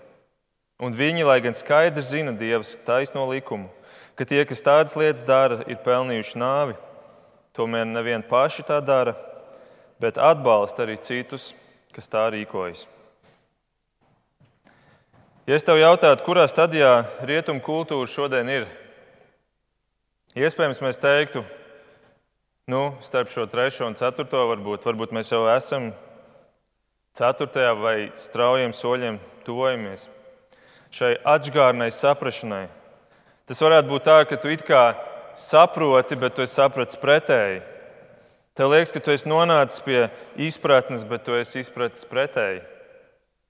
Un 0.84 0.92
viņi, 0.92 1.24
lai 1.24 1.40
gan 1.40 1.56
skaidri 1.56 2.04
zina 2.04 2.36
Dievs 2.36 2.76
taisno 2.84 3.32
likumu, 3.32 3.72
ka 4.16 4.28
tie, 4.28 4.44
kas 4.46 4.64
tādas 4.64 4.96
lietas 5.00 5.26
dara, 5.28 5.62
ir 5.68 5.80
pelnījuši 5.84 6.40
nāvi, 6.42 6.76
tomēr 7.58 7.88
nevien 7.90 8.24
paši 8.26 8.66
tā 8.68 8.80
dara, 8.84 9.16
bet 10.02 10.20
atbalsta 10.20 10.86
arī 10.86 10.98
citus, 11.02 11.52
kas 11.96 12.10
tā 12.12 12.28
rīkojas. 12.34 12.88
Ja 15.50 15.58
es 15.58 15.66
tev 15.66 15.80
jautātu, 15.82 16.24
kurā 16.24 16.46
stadijā 16.48 17.02
rietumu 17.28 17.64
kultūra 17.66 18.08
šodien 18.08 18.50
ir, 18.52 18.68
iespējams, 20.38 20.80
mēs 20.86 21.02
teiktu, 21.02 21.42
nu, 22.72 22.84
starp 23.04 23.32
šo 23.34 23.48
trešo 23.52 23.90
un 23.90 23.98
ceturto 24.00 24.46
varbūt, 24.54 24.86
varbūt 24.88 25.16
mēs 25.18 25.34
jau 25.34 25.44
esam 25.52 25.92
ceturtajā 27.18 27.74
vai 27.76 27.96
straujiem 28.22 28.72
soļiem 28.76 29.20
tuvojamies 29.46 30.08
šai 30.92 31.16
atgādnai 31.28 31.90
saprašanai. 31.92 32.68
Tas 33.52 33.60
varētu 33.60 33.90
būt 33.92 34.06
tā, 34.08 34.14
ka 34.24 34.38
tu 34.40 34.48
it 34.48 34.62
kā 34.64 34.94
saproti, 35.36 36.16
bet 36.16 36.38
tu 36.38 36.40
esi 36.40 36.56
sapratis 36.56 36.96
pretēji. 36.96 37.58
Tev 38.56 38.70
liekas, 38.72 38.94
ka 38.96 39.02
tu 39.04 39.12
esi 39.12 39.28
nonācis 39.28 39.82
pie 39.84 40.06
izpratnes, 40.40 41.02
bet 41.04 41.26
tu 41.28 41.36
esi 41.36 41.60
izpratis 41.60 42.08
pretēji. 42.08 42.62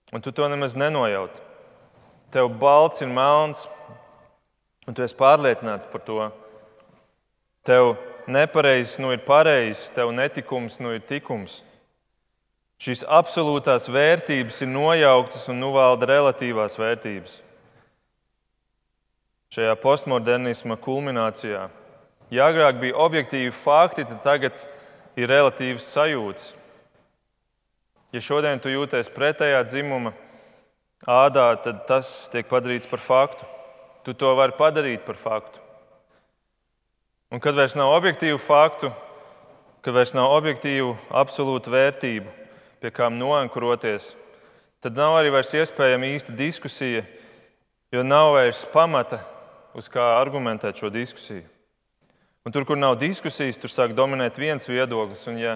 Un 0.09 0.25
tu 0.25 0.33
to 0.33 0.47
nemaz 0.49 0.73
nenojauti. 0.73 1.43
Tev 2.33 2.49
balts 2.63 3.05
ir 3.05 3.11
melns, 3.13 3.67
un 4.89 4.97
tu 4.97 5.05
esi 5.05 5.19
pārliecināts 5.21 5.85
par 5.93 6.01
to. 6.09 6.31
Tev 7.61 7.91
nepareizs 8.25 8.97
nu 8.97 9.13
ir 9.13 9.21
pareizs, 9.21 9.85
tev 9.93 10.09
netikums 10.17 10.81
nu 10.81 10.95
ir 10.97 11.05
tikums. 11.05 11.59
Šīs 12.81 13.05
absolūtās 13.05 13.85
vērtības 13.85 14.65
ir 14.65 14.73
nojauktas 14.73 15.45
un 15.53 15.61
nu 15.61 15.69
valda 15.77 16.09
relatīvās 16.09 16.81
vērtības. 16.81 17.37
Šajā 19.51 19.73
postmodernisma 19.83 20.77
kulminācijā, 20.79 21.65
ja 22.31 22.45
agrāk 22.47 22.77
bija 22.79 22.95
objektīvi 23.03 23.49
fakti, 23.51 24.05
tad 24.07 24.21
tagad 24.23 24.61
ir 25.19 25.27
relatīvas 25.27 25.89
sajūtas. 25.91 26.45
Ja 28.15 28.21
šodien 28.23 28.61
tu 28.63 28.71
jūties 28.71 29.11
pretējā 29.11 29.59
dzimuma 29.67 30.13
ādā, 31.03 31.49
tad 31.65 31.81
tas 31.89 32.29
tiek 32.31 32.47
padarīts 32.47 32.87
par 32.87 33.03
faktu. 33.03 33.43
Tu 34.07 34.15
to 34.15 34.31
vari 34.39 34.55
padarīt 34.55 35.03
par 35.03 35.19
faktu. 35.19 35.59
Un 37.31 37.43
kad 37.43 37.51
vairs 37.55 37.75
nav 37.75 37.91
objektīvu 37.97 38.39
faktu, 38.39 38.93
kad 39.83 39.97
vairs 39.99 40.15
nav 40.15 40.31
objektīvu 40.31 40.95
absolūtu 41.11 41.75
vērtību, 41.75 42.31
pie 42.79 42.93
kām 42.95 43.19
noankuroties, 43.19 44.13
tad 44.79 44.95
nav 44.95 45.19
arī 45.19 45.35
iespējama 45.35 46.15
īsta 46.15 46.31
diskusija, 46.31 47.03
jo 47.91 48.07
nav 48.07 48.31
vairs 48.39 48.63
pamata, 48.71 49.19
uz 49.77 49.87
kā 49.91 50.03
argumentēt 50.19 50.81
šo 50.81 50.91
diskusiju. 50.93 51.43
Un 52.45 52.53
tur, 52.53 52.65
kur 52.65 52.79
nav 52.79 52.97
diskusijas, 53.01 53.59
tur 53.61 53.69
sāk 53.69 53.95
dominēt 53.97 54.39
viens 54.41 54.65
viedoklis. 54.65 55.23
Un, 55.29 55.37
ja 55.37 55.55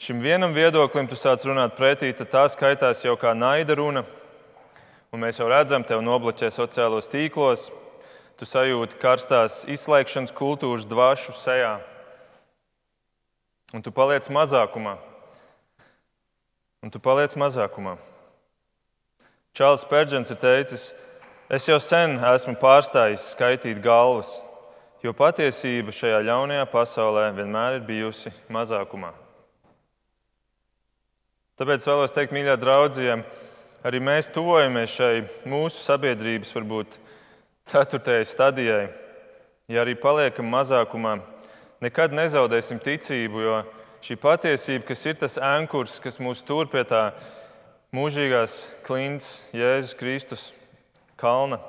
šim 0.00 0.22
vienam 0.24 0.56
viedoklim 0.56 1.08
tu 1.10 1.18
sāc 1.20 1.44
runāt 1.44 1.76
pretī, 1.76 2.14
tad 2.16 2.32
tā 2.32 2.44
skaitās 2.52 3.04
jau 3.04 3.16
kā 3.20 3.34
naida 3.36 3.76
runa. 3.76 4.04
Un 5.12 5.22
mēs 5.22 5.38
jau 5.38 5.48
redzam, 5.50 5.84
tev 5.84 6.02
nobloķē 6.02 6.48
sociālos 6.50 7.10
tīklos, 7.12 7.68
tu 8.40 8.48
sajūti 8.48 8.98
karstās 9.02 9.62
izslēgšanas 9.70 10.34
kultūras 10.34 10.88
dvašu 10.90 11.36
sejā. 11.44 11.74
Un 13.74 13.84
tu 13.84 13.92
paliec 13.94 14.26
mazākumā 14.32 14.96
un 16.84 16.92
tu 16.92 17.00
paliec 17.00 17.32
mazākumā. 17.40 17.96
Čārlis 19.56 19.86
Pērģents 19.88 20.32
ir 20.34 20.38
teicis, 20.42 20.82
es 21.50 21.66
jau 21.68 21.76
sen 21.82 22.16
esmu 22.32 22.54
pārstājis 22.60 23.30
skaitīt 23.34 23.82
galvas, 23.84 24.30
jo 25.04 25.12
patiesība 25.16 25.92
šajā 25.92 26.22
ļaunajā 26.24 26.64
pasaulē 26.72 27.28
vienmēr 27.36 27.78
ir 27.78 27.84
bijusi 27.84 28.32
mazākumā. 28.52 29.12
Tāpēc 31.60 31.84
vēlos 31.86 32.14
teikt, 32.14 32.32
mīļā 32.34 32.56
draudzījā, 32.58 33.18
arī 33.86 34.00
mēs 34.02 34.32
tuvojamies 34.34 34.96
šai 34.96 35.12
mūsu 35.46 35.84
sabiedrības, 35.84 36.50
varbūt 36.56 36.96
ceturtajai 37.70 38.24
stadijai. 38.26 38.82
Ja 39.70 39.84
arī 39.84 39.94
paliekam 39.96 40.48
mazākumā, 40.50 41.18
nekad 41.84 42.12
nezaudēsim 42.16 42.80
ticību, 42.82 43.44
jo 43.44 43.60
šī 44.04 44.18
patiesība, 44.20 44.88
kas 44.88 45.06
ir 45.06 45.20
tas 45.20 45.38
ankurs, 45.38 46.00
kas 46.02 46.18
mūs 46.20 46.42
tur 46.44 46.68
pie 46.72 46.82
tā 46.88 47.06
mūžīgās 47.94 48.64
klints, 48.84 49.38
Jēzus 49.54 49.96
Kristus 50.00 50.50
kalna. 51.24 51.60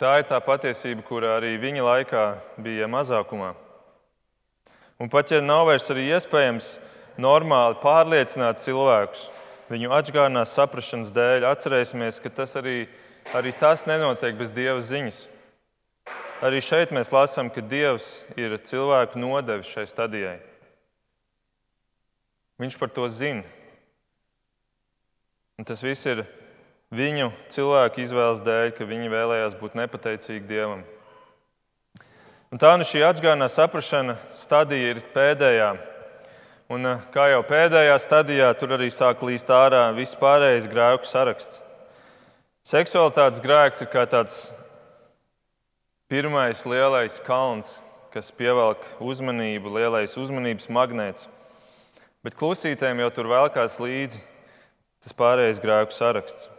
Tā 0.00 0.16
ir 0.18 0.26
tā 0.26 0.40
patiesība, 0.42 1.04
kura 1.06 1.36
arī 1.36 1.52
viņa 1.60 1.84
laikā 1.86 2.24
bija 2.64 2.88
mazākumā. 2.90 3.52
Un 4.98 5.10
pat 5.12 5.30
ja 5.30 5.42
nav 5.44 5.68
vairs 5.68 5.90
iespējams 5.92 6.72
normāli 7.20 7.78
pārliecināt 7.82 8.62
cilvēkus 8.64 9.28
viņu 9.72 9.92
atgādnās 9.94 10.52
saprašanas 10.56 11.12
dēļ, 11.14 11.46
atcerēsimies, 11.48 12.20
ka 12.22 12.32
tas 12.32 12.56
arī, 12.60 12.86
arī 13.36 13.54
tas 13.56 13.86
nenotiek 13.88 14.36
bez 14.38 14.52
Dieva 14.54 14.80
ziņas. 14.84 15.24
Arī 16.42 16.58
šeit 16.64 16.90
mēs 16.94 17.12
lasām, 17.14 17.52
ka 17.52 17.62
Dievs 17.62 18.24
ir 18.36 18.56
cilvēku 18.58 19.20
nodevis 19.22 19.70
šai 19.70 19.86
stadijai. 19.86 20.40
Viņš 22.60 22.78
par 22.78 22.90
to 22.94 23.08
zina. 23.10 23.46
Un 25.58 25.66
tas 25.68 25.82
viss 25.84 26.06
ir 26.10 26.24
viņu 26.92 27.30
cilvēku 27.52 28.04
izvēles 28.04 28.44
dēļ, 28.44 28.72
ka 28.76 28.88
viņi 28.88 29.12
vēlējās 29.12 29.56
būt 29.60 29.78
nepateicīgi 29.80 30.46
Dievam. 30.48 30.84
Un 32.52 32.60
tā 32.60 32.74
nu 32.76 32.84
šī 32.84 33.00
atgādnā 33.08 33.48
saprāšana 33.48 34.18
stadija 34.36 34.92
ir 34.92 35.02
pēdējā. 35.14 35.72
Un, 36.72 36.86
eh, 36.86 37.00
kā 37.12 37.28
jau 37.32 37.42
pēdējā 37.42 37.98
stadijā, 38.00 38.52
tur 38.58 38.76
arī 38.76 38.88
sāk 38.92 39.24
līst 39.24 39.48
ārā 39.48 39.88
vispārējais 39.96 40.68
grēku 40.68 41.08
saraksts. 41.08 41.60
Seksualitātes 42.64 43.40
grēks 43.40 43.82
ir 43.82 43.88
kā 43.88 44.06
tāds 44.06 44.52
Pirmais 46.12 46.60
lielais 46.68 47.16
kalns, 47.24 47.80
kas 48.12 48.26
pievelk 48.36 48.82
uzmanību, 49.00 49.70
lielais 49.72 50.12
uzmanības 50.20 50.68
magnēts. 50.68 51.24
Bet 52.20 52.36
klusītēm 52.36 53.00
jau 53.00 53.08
tur 53.16 53.30
velkās 53.32 53.78
līdzi 53.80 54.20
tas 55.00 55.16
pārējais 55.16 55.62
grēku 55.64 55.96
saraksts. 55.96 56.50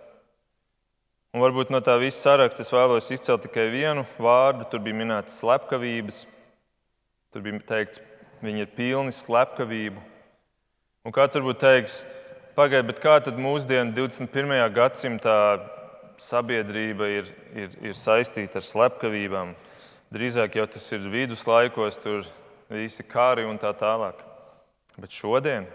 Un 1.34 1.42
varbūt 1.42 1.72
no 1.74 1.80
tā 1.82 1.96
visa 1.98 2.20
saraksta 2.28 2.62
es 2.62 2.70
vēlos 2.70 3.08
izcelt 3.10 3.42
tikai 3.48 3.66
vienu 3.74 4.04
vārdu. 4.22 4.68
Tur 4.70 4.84
bija 4.86 5.00
minēts 5.00 5.40
slepkavības. 5.42 6.28
Tur 7.34 7.42
bija 7.42 7.58
teikts, 7.72 8.02
viņi 8.46 8.62
ir 8.62 8.74
pilni 8.76 9.14
slepkavību. 9.18 10.04
Un 11.04 11.16
kāds 11.16 11.34
varbūt 11.40 11.58
teiks, 11.64 11.96
pagaidiet, 12.54 13.02
kā 13.02 13.18
tad 13.26 13.40
mūsdienu 13.42 13.96
21. 13.98 14.54
gadsimtā 14.76 15.38
sabiedrība 16.22 17.10
ir, 17.10 17.32
ir, 17.58 17.74
ir 17.82 17.98
saistīta 17.98 18.62
ar 18.62 18.68
slepkavībām. 18.68 19.56
Drīzāk 20.14 20.60
jau 20.60 20.68
tas 20.70 20.86
ir 20.94 21.10
viduslaikos, 21.10 21.98
tur 21.98 22.30
visi 22.70 23.02
kari 23.10 23.48
un 23.50 23.58
tā 23.58 23.74
tālāk. 23.74 24.22
Bet 25.02 25.18
šodien 25.18 25.66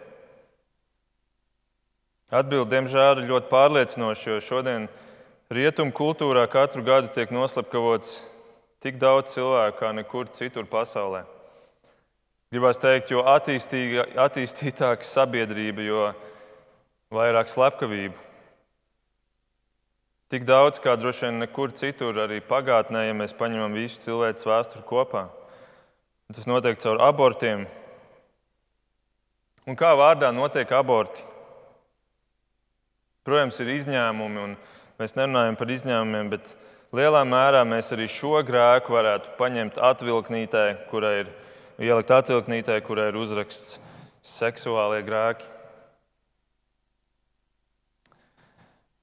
atbildi, 2.31 2.71
diemžēl, 2.77 3.25
ir 3.25 3.31
ļoti 3.33 3.51
pārliecinoša, 3.51 4.31
jo 4.31 4.41
šodien 4.45 4.89
rietumu 5.49 5.95
kultūrā 5.97 6.45
katru 6.53 6.83
gadu 6.85 7.09
tiek 7.15 7.31
noslepkavots 7.33 8.21
tik 8.85 8.99
daudz 9.01 9.33
cilvēku 9.33 9.81
kā 9.81 9.93
nekur 9.97 10.29
citur 10.37 10.69
pasaulē. 10.69 11.25
Gribās 12.53 12.81
teikt, 12.81 13.11
jo 13.13 13.21
attīstītāka 13.25 15.05
sabiedrība, 15.05 15.85
jo 15.85 16.05
vairāk 17.13 17.51
slepkavību. 17.53 18.17
Tik 20.29 20.45
daudz 20.49 20.81
kā 20.85 20.95
droši 21.01 21.27
vien 21.27 21.43
nekur 21.43 21.73
citur, 21.77 22.17
arī 22.25 22.41
pagātnē, 22.45 23.07
ja 23.09 23.17
mēs 23.17 23.33
paņemam 23.37 23.77
visu 23.77 24.01
cilvēku 24.05 24.49
vēsturi 24.49 24.85
kopā. 24.89 25.27
Tas 26.37 26.49
notiek 26.49 26.81
caur 26.81 27.01
abortiem. 27.01 27.65
Un 29.69 29.77
kā 29.77 29.95
vārdā 29.97 30.29
notiek 30.33 30.69
aborti? 30.77 31.25
Protams, 33.25 33.61
ir 33.61 33.73
izņēmumi, 33.73 34.45
un 34.45 34.57
mēs 34.99 35.15
nerunājam 35.15 35.59
par 35.59 35.71
izņēmumiem, 35.71 36.31
bet 36.33 36.49
lielā 36.95 37.21
mērā 37.29 37.63
mēs 37.69 37.93
arī 37.95 38.09
šo 38.11 38.41
grēku 38.47 38.97
varētu 38.97 39.37
paņemt 39.39 39.79
atvilknītē, 39.91 40.65
kurai 40.91 41.13
ir 41.21 41.31
ielikt 41.79 42.11
atvilknītē, 42.17 42.81
kurai 42.87 43.13
ir 43.13 43.21
uzraksts 43.21 43.79
seksuālie 44.27 45.05
grēki. 45.07 45.47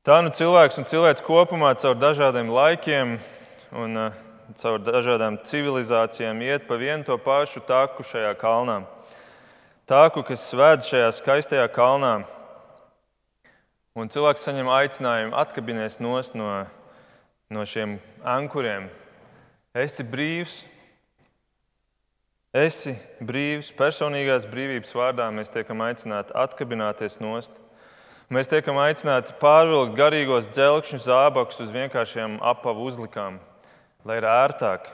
Tā 0.05 0.19
nu 0.21 0.29
cilvēks 0.29 0.77
un 0.77 0.85
cilvēks 0.85 1.23
kopumā 1.25 1.71
caur 1.81 1.95
dažādiem 1.97 2.51
laikiem 2.53 3.15
un 3.73 3.97
uh, 3.97 4.17
caur 4.59 4.77
dažādām 4.83 5.39
civilizācijām 5.47 6.43
iet 6.45 6.67
pa 6.67 6.77
vienu 6.77 7.07
to 7.07 7.17
pašu 7.17 7.63
taku 7.65 8.05
šajā 8.05 8.35
kalnā. 8.37 8.83
Taku, 9.89 10.21
kas 10.27 10.43
ved 10.53 10.85
šajā 10.85 11.09
skaistajā 11.13 11.65
kalnā. 11.73 12.19
Un 13.95 14.09
cilvēks 14.11 14.43
saņem 14.43 14.67
aicinājumu 14.67 15.37
atkabināties 15.39 16.01
no, 16.03 16.49
no 17.47 17.61
šiem 17.63 17.93
ankuriem. 18.27 18.89
Esi 19.75 20.03
brīvs, 20.03 20.57
esi 22.55 22.97
brīvs, 23.23 23.69
personīgās 23.75 24.47
brīvības 24.51 24.91
vārdā 24.99 25.29
mēs 25.31 25.53
tiekam 25.53 25.83
aicināti 25.85 26.35
atkabināties 26.35 27.21
nost. 27.23 27.55
Mēs 28.27 28.51
tiekam 28.51 28.81
aicināti 28.83 29.35
pārvilkt 29.39 29.95
garīgos 29.95 30.49
dzelkšņu 30.51 30.99
zābakus 31.05 31.63
uz 31.63 31.71
vienkāršiem 31.71 32.39
apavu 32.43 32.89
uzlikām, 32.89 33.37
lai 34.03 34.19
ir 34.19 34.27
ērtāk. 34.27 34.89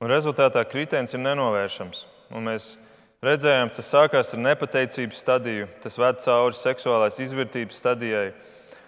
Un 0.00 0.12
rezultātā 0.12 0.62
kritiens 0.70 1.18
ir 1.18 1.24
nenovēršams. 1.24 2.06
Un 2.30 2.46
mēs 2.46 2.76
redzējām, 3.24 3.70
tas 3.74 3.90
sākās 3.92 4.32
ar 4.34 4.42
nepateicības 4.44 5.20
stadiju, 5.20 5.68
tas 5.84 5.98
ved 6.00 6.22
cauri 6.24 6.56
seksuālās 6.56 7.20
izvērtības 7.20 7.78
stadijai, 7.82 8.32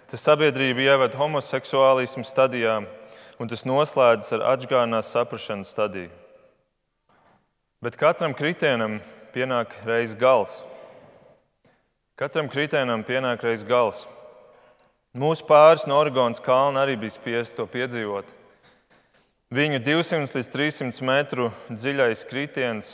tas 0.09 0.25
sabiedrību 0.25 0.85
ievada 0.85 1.19
homoseksuālismu 1.21 2.25
stadijā, 2.27 2.81
un 3.39 3.49
tas 3.49 3.65
noslēdzas 3.67 4.35
ar 4.37 4.45
atgādnās 4.55 5.13
saprašanas 5.13 5.71
stadiju. 5.73 6.11
Bet 7.83 7.97
katram 7.99 8.33
kritienam 8.37 9.01
pienāk 9.33 9.73
reizes 9.83 10.15
gals. 10.15 10.61
Katram 12.13 12.45
kritēnam 12.45 13.01
pienāk 13.03 13.41
reizes 13.43 13.65
gals. 13.67 14.03
Mūsu 15.17 15.45
pāris 15.49 15.83
no 15.89 15.97
Oregonas 15.97 16.41
kalna 16.41 16.85
arī 16.85 16.93
bija 17.01 17.13
spiest 17.15 17.57
to 17.57 17.65
piedzīvot. 17.69 18.25
Viņu 19.53 19.81
200 19.85 20.37
līdz 20.37 20.51
300 20.53 21.05
metru 21.05 21.49
dziļais 21.69 22.23
kritiens 22.29 22.93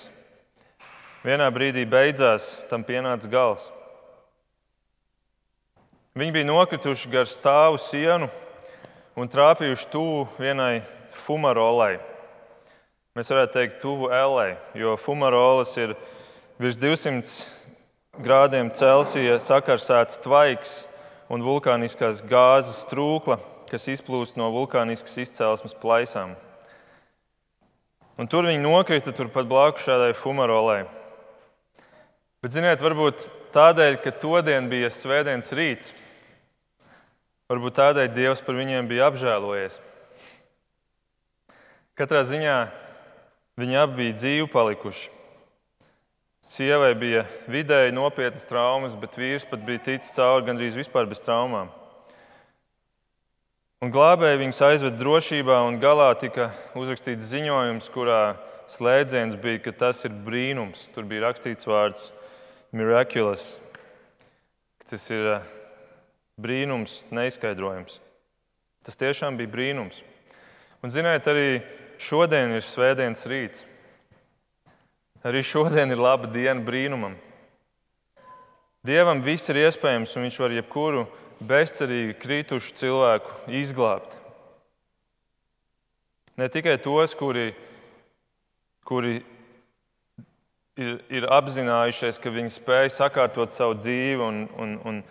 vienā 1.29 1.49
brīdī 1.53 1.83
beidzās, 1.85 2.57
tam 2.69 2.81
pienāca 2.85 3.29
gals. 3.29 3.67
Viņi 6.17 6.33
bija 6.33 6.47
nokrituši 6.49 7.11
gar 7.13 7.29
stāvu 7.29 7.77
sienu 7.79 8.29
un 9.19 9.29
trāpījuši 9.29 9.89
tuvu 9.93 10.25
vienai 10.39 10.81
fumarolai. 11.21 11.99
Mēs 13.17 13.29
varētu 13.29 13.55
teikt, 13.55 13.79
tuvu 13.83 14.09
elai, 14.15 14.55
jo 14.73 14.95
fumarolas 14.97 15.75
ir 15.77 15.93
virs 16.61 16.79
200 16.81 18.21
grādiem 18.25 18.73
Celsija 18.73 19.37
sakarsēts 19.43 20.21
tvaiks 20.23 20.75
un 21.29 21.45
vulkāniskās 21.45 22.23
gāzes 22.25 22.85
trūkla, 22.89 23.37
kas 23.69 23.89
izplūst 23.91 24.39
no 24.39 24.49
vulkāniskas 24.55 25.19
izcelsmes 25.27 25.77
plaisām. 25.77 26.33
Un 28.19 28.27
tur 28.27 28.49
viņi 28.49 28.65
nokrita 28.65 29.13
turpat 29.15 29.45
blakus 29.47 29.85
šādai 29.85 30.15
fumarolai. 30.17 30.87
Bet, 32.39 32.53
ziniet, 32.55 32.79
varbūt 32.79 33.25
tādēļ, 33.51 33.97
ka 33.99 34.13
to 34.15 34.37
dienu 34.47 34.71
bija 34.71 34.87
svētdienas 34.95 35.49
rīts, 35.51 35.89
varbūt 37.51 37.75
tādēļ 37.75 38.13
Dievs 38.15 38.39
par 38.45 38.55
viņiem 38.55 38.85
bija 38.87 39.09
apžēlojies. 39.09 39.81
Katrā 41.99 42.21
ziņā 42.23 42.53
viņi 43.59 43.75
abi 43.81 43.97
bija 43.97 44.15
dzīvi 44.21 44.45
palikuši. 44.53 45.09
Sievai 46.47 46.93
bija 46.95 47.25
vidēji 47.51 47.91
nopietnas 47.97 48.47
traumas, 48.47 48.95
bet 48.95 49.17
vīrs 49.19 49.43
pat 49.49 49.65
bija 49.67 49.81
ticis 49.89 50.15
cauri 50.15 50.47
gandrīz 50.47 50.77
vispār 50.79 51.09
bez 51.11 51.19
traumām. 51.25 51.67
Un 53.83 53.91
glābēji 53.91 54.39
viņus 54.45 54.63
aizved 54.69 54.95
drošībā, 54.99 55.59
un 55.67 55.81
galā 55.83 56.07
tika 56.23 56.53
uzrakstīts 56.79 57.27
ziņojums, 57.33 57.91
kurā 57.91 58.21
slēdziens 58.71 59.35
bija, 59.43 59.59
ka 59.67 59.75
tas 59.83 60.01
ir 60.07 60.15
brīnums. 60.15 60.87
Tur 60.95 61.03
bija 61.03 61.27
rakstīts 61.27 61.67
vārds 61.67 62.07
miraculous. 62.71 63.57
Tas 64.89 65.05
ir 65.13 65.25
eh, 65.35 65.47
brīnums, 66.41 67.03
neizskaidrojams. 67.13 67.99
Tas 68.85 68.97
tiešām 68.97 69.37
bija 69.37 69.51
brīnums. 69.51 70.01
Un, 70.83 70.93
ziniet, 70.93 71.27
arī 71.27 71.61
šodien 72.01 72.55
ir 72.55 72.63
svētdienas 72.65 73.25
rīts. 73.29 73.65
Arī 75.25 75.43
šodien 75.43 75.91
ir 75.91 75.99
laba 75.99 76.29
diena 76.31 76.61
brīnumam. 76.63 77.17
Dievam 78.87 79.19
viss 79.19 79.51
ir 79.51 79.59
iespējams, 79.65 80.15
un 80.15 80.23
Viņš 80.23 80.37
var 80.39 80.55
jebkuru 80.55 81.03
bezcerīgi 81.43 82.15
kritušu 82.21 82.77
cilvēku 82.79 83.51
izglābt. 83.59 84.15
Ne 86.39 86.47
tikai 86.47 86.77
tos, 86.79 87.11
kuri, 87.19 87.51
kuri 88.87 89.19
ir, 90.79 90.95
ir 91.11 91.27
apzinājušies, 91.31 92.19
ka 92.21 92.31
viņi 92.33 92.55
spēj 92.55 92.93
sakārtot 92.95 93.53
savu 93.53 93.75
dzīvi 93.79 94.23
un, 94.23 94.45
un, 94.59 94.77
un 94.87 95.01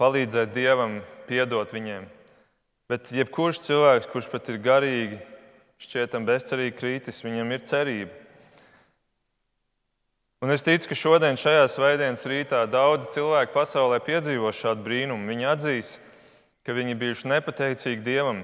palīdzēt 0.00 0.52
Dievam, 0.54 0.98
piedot 1.28 1.70
viņiem, 1.72 2.08
bet 2.90 3.12
jebkurš 3.14 3.62
cilvēks, 3.64 4.10
kurš 4.12 4.28
pat 4.32 4.50
ir 4.52 4.60
garīgi, 4.64 5.20
šķietam 5.80 6.26
bezcerīgi 6.28 6.76
kritis, 6.76 7.22
viņam 7.24 7.54
ir 7.54 7.64
cerība. 7.68 8.20
Un 10.44 10.52
es 10.52 10.60
ticu, 10.60 10.90
ka 10.90 10.96
šodien, 10.98 11.38
šajā 11.40 11.64
svētdienas 11.72 12.26
rītā, 12.28 12.66
daudzi 12.68 13.14
cilvēki 13.14 13.54
pasaulē 13.54 13.96
piedzīvo 14.04 14.50
šādu 14.52 14.84
brīnumu. 14.84 15.30
Viņi 15.30 15.46
atzīs, 15.48 15.94
ka 16.66 16.76
viņi 16.76 16.98
bijuši 17.00 17.30
nepateicīgi 17.32 18.04
Dievam. 18.04 18.42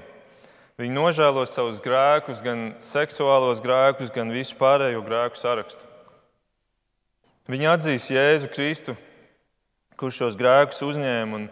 Viņi 0.81 0.95
nožēlo 0.97 1.43
savus 1.45 1.77
grēkus, 1.83 2.41
gan 2.41 2.71
seksuālos 2.81 3.61
grēkus, 3.61 4.09
gan 4.15 4.33
visu 4.33 4.57
pārējo 4.57 5.03
grēku 5.05 5.37
sarakstu. 5.37 5.90
Viņi 7.49 7.65
atzīs 7.65 8.11
Jēzu 8.13 8.51
Kristu, 8.53 8.93
kurš 9.97 10.19
šos 10.19 10.35
grēkus 10.37 10.83
uzņēma 10.85 11.39
un 11.39 11.47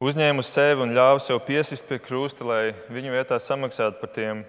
uzņēma 0.00 0.40
uz 0.40 0.48
sevi 0.48 0.86
un 0.86 0.94
ļāva 0.96 1.20
sev 1.20 1.42
piesist 1.44 1.84
pie 1.84 1.98
krusta, 2.00 2.46
lai 2.48 2.62
viņu 2.88 3.12
vietā 3.12 3.36
samaksātu 3.42 4.00
par 4.00 4.12
tiem. 4.16 4.40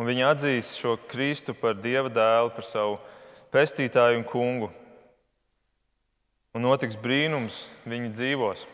Un 0.00 0.08
viņi 0.08 0.24
atzīs 0.24 0.70
šo 0.80 0.94
Kristu 1.10 1.52
par 1.52 1.76
Dieva 1.76 2.08
dēlu, 2.08 2.54
par 2.56 2.64
savu 2.64 2.96
pestītāju 3.52 4.22
un 4.22 4.24
kungu. 4.24 4.70
Un 6.56 6.64
notiks 6.64 6.96
brīnums, 6.96 7.66
viņi 7.84 8.14
dzīvos. 8.16 8.64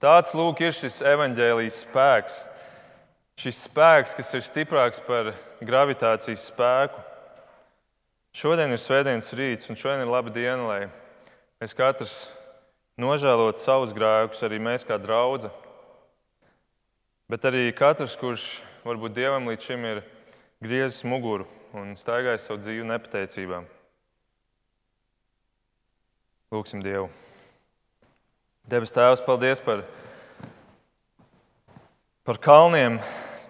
Tāds 0.00 0.32
lūk 0.32 0.64
ir 0.64 0.72
šis 0.72 1.02
evaņģēlijas 1.04 1.82
spēks. 1.84 2.40
Šis 3.36 3.60
spēks, 3.68 4.16
kas 4.16 4.32
ir 4.32 4.48
stiprāks 4.48 5.04
par 5.04 5.34
gravitācijas 5.60 6.48
spēku. 6.48 7.09
Šodien 8.30 8.70
ir 8.70 8.78
svētdienas 8.78 9.32
rīts, 9.34 9.66
un 9.66 9.78
šodien 9.78 10.04
ir 10.04 10.10
laba 10.10 10.30
diena, 10.30 10.62
lai 10.62 10.82
mēs 11.58 11.72
katrs 11.74 12.28
nožēlot 13.00 13.58
savus 13.58 13.90
grēkus, 13.96 14.44
arī 14.46 14.60
mēs 14.62 14.84
kā 14.86 15.00
draugi. 15.02 15.50
Bet 17.30 17.46
arī 17.50 17.64
katrs, 17.74 18.14
kurš 18.18 18.44
varbūt 18.86 19.16
dievam 19.16 19.50
līdz 19.50 19.66
šim 19.66 19.86
ir 19.86 20.02
griezis 20.62 21.02
muguru 21.02 21.48
un 21.74 21.96
staigājis 21.98 22.46
savu 22.46 22.60
dzīvi 22.62 22.86
nepateicībā. 22.86 23.64
Lūksim 26.54 26.82
Dievu. 26.82 27.08
Debes 28.70 28.94
Tēvs, 28.94 29.22
paldies 29.26 29.62
par, 29.62 29.82
par 32.26 32.38
kalniem, 32.42 33.00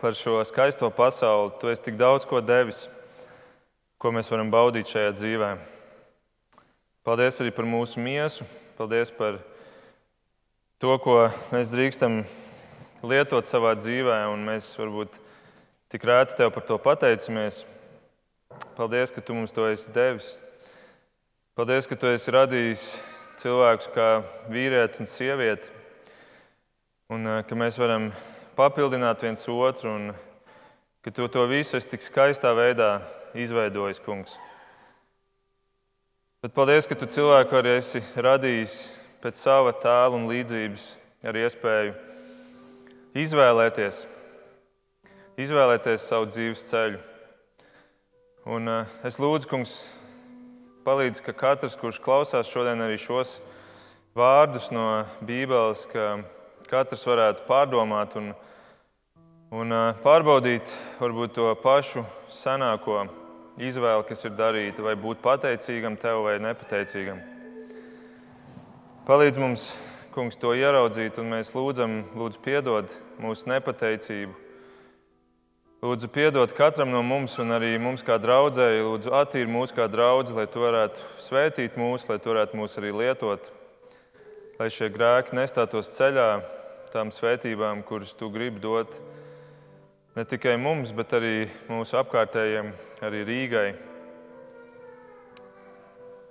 par 0.01 0.17
šo 0.17 0.39
skaisto 0.49 0.89
pasauli. 0.93 1.53
Tu 1.61 1.73
esi 1.73 1.85
tik 1.89 2.01
daudz 2.01 2.25
ko 2.29 2.41
devis, 2.45 2.87
ko 4.01 4.09
mēs 4.17 4.31
varam 4.33 4.49
baudīt 4.49 4.89
šajā 4.89 5.11
dzīvē. 5.13 5.49
Paldies 7.05 7.41
arī 7.43 7.51
par 7.53 7.67
mūsu 7.69 8.01
miesu, 8.01 8.47
paldies 8.79 9.13
par 9.13 9.37
to, 10.81 10.95
ko 11.05 11.17
mēs 11.53 11.69
drīkstam 11.75 12.23
lietot 13.05 13.51
savā 13.51 13.75
dzīvē, 13.77 14.23
un 14.33 14.47
mēs 14.47 14.71
varbūt 14.81 15.21
tik 15.93 16.09
rēti 16.09 16.39
tev 16.39 16.55
par 16.55 16.65
to 16.65 16.81
pateicamies. 16.81 17.61
Paldies, 18.79 19.13
ka 19.13 19.21
tu 19.21 19.37
mums 19.37 19.53
to 19.53 19.69
esi 19.69 19.93
devis. 19.93 20.33
Paldies, 21.53 21.85
ka 21.85 22.01
tu 22.01 22.09
esi 22.09 22.33
radījis 22.33 22.89
cilvēkus 23.45 23.93
kā 23.93 24.11
vīrieti 24.49 25.05
un 25.05 25.13
sievieti, 25.13 25.69
un 27.13 27.35
eh, 27.37 27.45
ka 27.45 27.53
mēs 27.53 27.77
varam 27.77 28.09
papildināt 28.57 29.29
viens 29.29 29.45
otru, 29.45 29.93
un 29.93 30.13
ka 31.05 31.13
tu 31.13 31.29
to 31.29 31.45
visu 31.53 31.77
esi 31.77 31.99
tik 31.99 32.09
skaistā 32.09 32.57
veidā 32.57 32.95
izveidojis, 33.35 34.01
kungs. 34.05 34.37
Bet 36.41 36.55
paldies, 36.57 36.87
ka 36.89 36.97
tu 36.97 37.05
cilvēku 37.05 37.59
arī 37.59 37.75
esi 37.77 38.01
radījis 38.17 38.79
pēc 39.21 39.37
sava 39.37 39.75
tēla 39.77 40.17
un 40.17 40.25
līdzības 40.31 40.87
ar 41.29 41.37
iespēju 41.37 41.93
izvēlēties, 43.21 43.99
izvēlēties 45.45 46.09
savu 46.09 46.31
dzīves 46.31 46.65
ceļu. 46.71 47.03
Un 48.49 48.73
uh, 48.73 48.99
es 49.05 49.21
lūdzu, 49.21 49.51
kungs, 49.51 49.77
palīdz, 50.89 51.21
ka 51.27 51.37
katrs, 51.37 51.77
kurš 51.77 52.01
klausās 52.01 52.49
šodien 52.49 52.81
arī 52.81 52.97
šos 52.97 53.37
vārdus 54.17 54.73
no 54.73 55.05
Bībeles, 55.21 55.85
ka 55.93 56.23
katrs 56.71 57.05
varētu 57.05 57.45
pārdomāt 57.51 58.17
un, 58.17 58.33
un 59.53 59.81
pārbaudīt 60.01 60.73
varbūt 61.03 61.37
to 61.37 61.53
pašu 61.61 62.09
senāko 62.33 63.05
izvēli, 63.61 64.07
kas 64.09 64.25
ir 64.25 64.35
darīta, 64.39 64.83
vai 64.85 64.97
būt 64.99 65.21
pateicīgam 65.25 65.97
tev 66.01 66.25
vai 66.27 66.39
nepateicīgam. 66.43 67.21
Palīdz 69.09 69.41
mums, 69.43 69.65
kungs, 70.15 70.39
to 70.41 70.53
ieraudzīt, 70.57 71.19
un 71.21 71.33
mēs 71.35 71.53
lūdzam, 71.55 72.01
lūdzu, 72.19 72.41
piedod 72.45 72.93
mūsu 73.21 73.51
nepateicību. 73.51 74.37
Lūdzu, 75.81 76.11
piedod 76.13 76.53
katram 76.53 76.91
no 76.93 77.01
mums, 77.01 77.39
un 77.41 77.55
arī 77.57 77.73
mums 77.81 78.05
kā 78.05 78.19
draudzēji, 78.21 78.83
lūdzu, 78.85 79.15
attīri 79.17 79.49
mūsu 79.49 79.79
kā 79.79 79.87
draugi, 79.89 80.35
lai 80.37 80.45
tu 80.51 80.61
varētu 80.61 81.07
svētīt 81.25 81.79
mūs, 81.81 82.05
lai 82.11 82.19
tu 82.21 82.35
varētu 82.35 82.61
mūs 82.61 82.77
arī 82.81 82.93
lietot, 82.93 83.49
lai 84.61 84.69
šie 84.69 84.91
grēki 84.93 85.39
nestātos 85.39 85.89
ceļā 85.97 86.29
tām 86.93 87.15
svētībām, 87.15 87.81
kuras 87.89 88.13
tu 88.19 88.29
gribi 88.35 88.61
dot 88.61 88.93
ne 90.21 90.25
tikai 90.29 90.59
mums, 90.61 90.91
bet 90.93 91.15
arī 91.17 91.47
mūsu 91.65 91.97
apkārtējiem, 91.97 92.75
arī 93.01 93.21
Rīgai. 93.25 93.69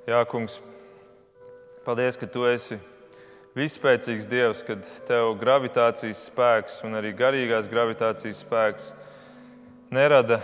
Jā, 0.06 0.20
kungs, 0.30 0.60
paldies, 1.88 2.20
ka 2.22 2.30
tu 2.30 2.46
esi 2.46 2.78
vispēcīgs 3.58 4.30
Dievs, 4.30 4.62
kad 4.68 4.86
tev 5.10 5.32
gravitācijas 5.42 6.22
spēks 6.30 6.78
un 6.86 7.00
arī 7.02 7.16
garīgās 7.18 7.72
gravitācijas 7.72 8.44
spēks 8.46 8.94
nerada 9.90 10.38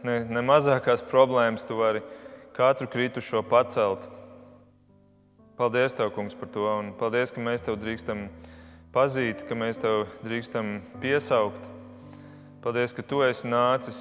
ne, 0.00 0.22
ne 0.32 0.46
mazākās 0.48 1.04
problēmas. 1.04 1.68
Tu 1.68 1.76
vari 1.76 2.00
katru 2.56 2.88
kritušo 2.88 3.44
pacelt. 3.44 4.08
Paldies, 5.60 5.92
Tev, 5.92 6.16
Kungs, 6.16 6.32
par 6.32 6.48
to. 6.48 6.64
Un 6.80 6.94
paldies, 6.96 7.28
ka 7.28 7.44
mēs 7.44 7.68
Tev 7.68 7.76
drīkstam 7.76 8.30
pazīt, 8.96 9.44
ka 9.44 9.64
mēs 9.66 9.84
Tev 9.84 10.06
drīkstam 10.24 10.78
piesaukt. 11.04 11.75
Paldies, 12.64 12.94
ka 12.96 13.02
Tu 13.02 13.20
esi 13.26 13.48
nācis 13.48 14.00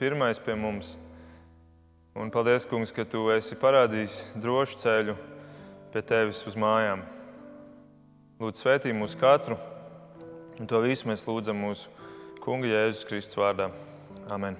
pirmais 0.00 0.40
pie 0.42 0.56
mums. 0.58 0.96
Un 2.14 2.30
paldies, 2.30 2.66
Kungs, 2.68 2.92
ka 2.92 3.06
Tu 3.08 3.22
esi 3.36 3.56
parādījis 3.56 4.18
drošu 4.36 4.80
ceļu 4.82 5.16
pie 5.94 6.02
Tevis 6.04 6.42
uz 6.48 6.58
mājām. 6.58 7.06
Lūdzu, 8.42 8.64
svētī 8.64 8.92
mūs 8.96 9.14
katru, 9.18 9.56
un 10.58 10.68
to 10.68 10.82
visu 10.84 11.08
mēs 11.08 11.24
lūdzam 11.28 11.62
mūsu 11.62 11.88
Kunga 12.42 12.68
Jēzus 12.68 13.06
Kristus 13.06 13.38
vārdā. 13.38 13.70
Amen. 14.28 14.58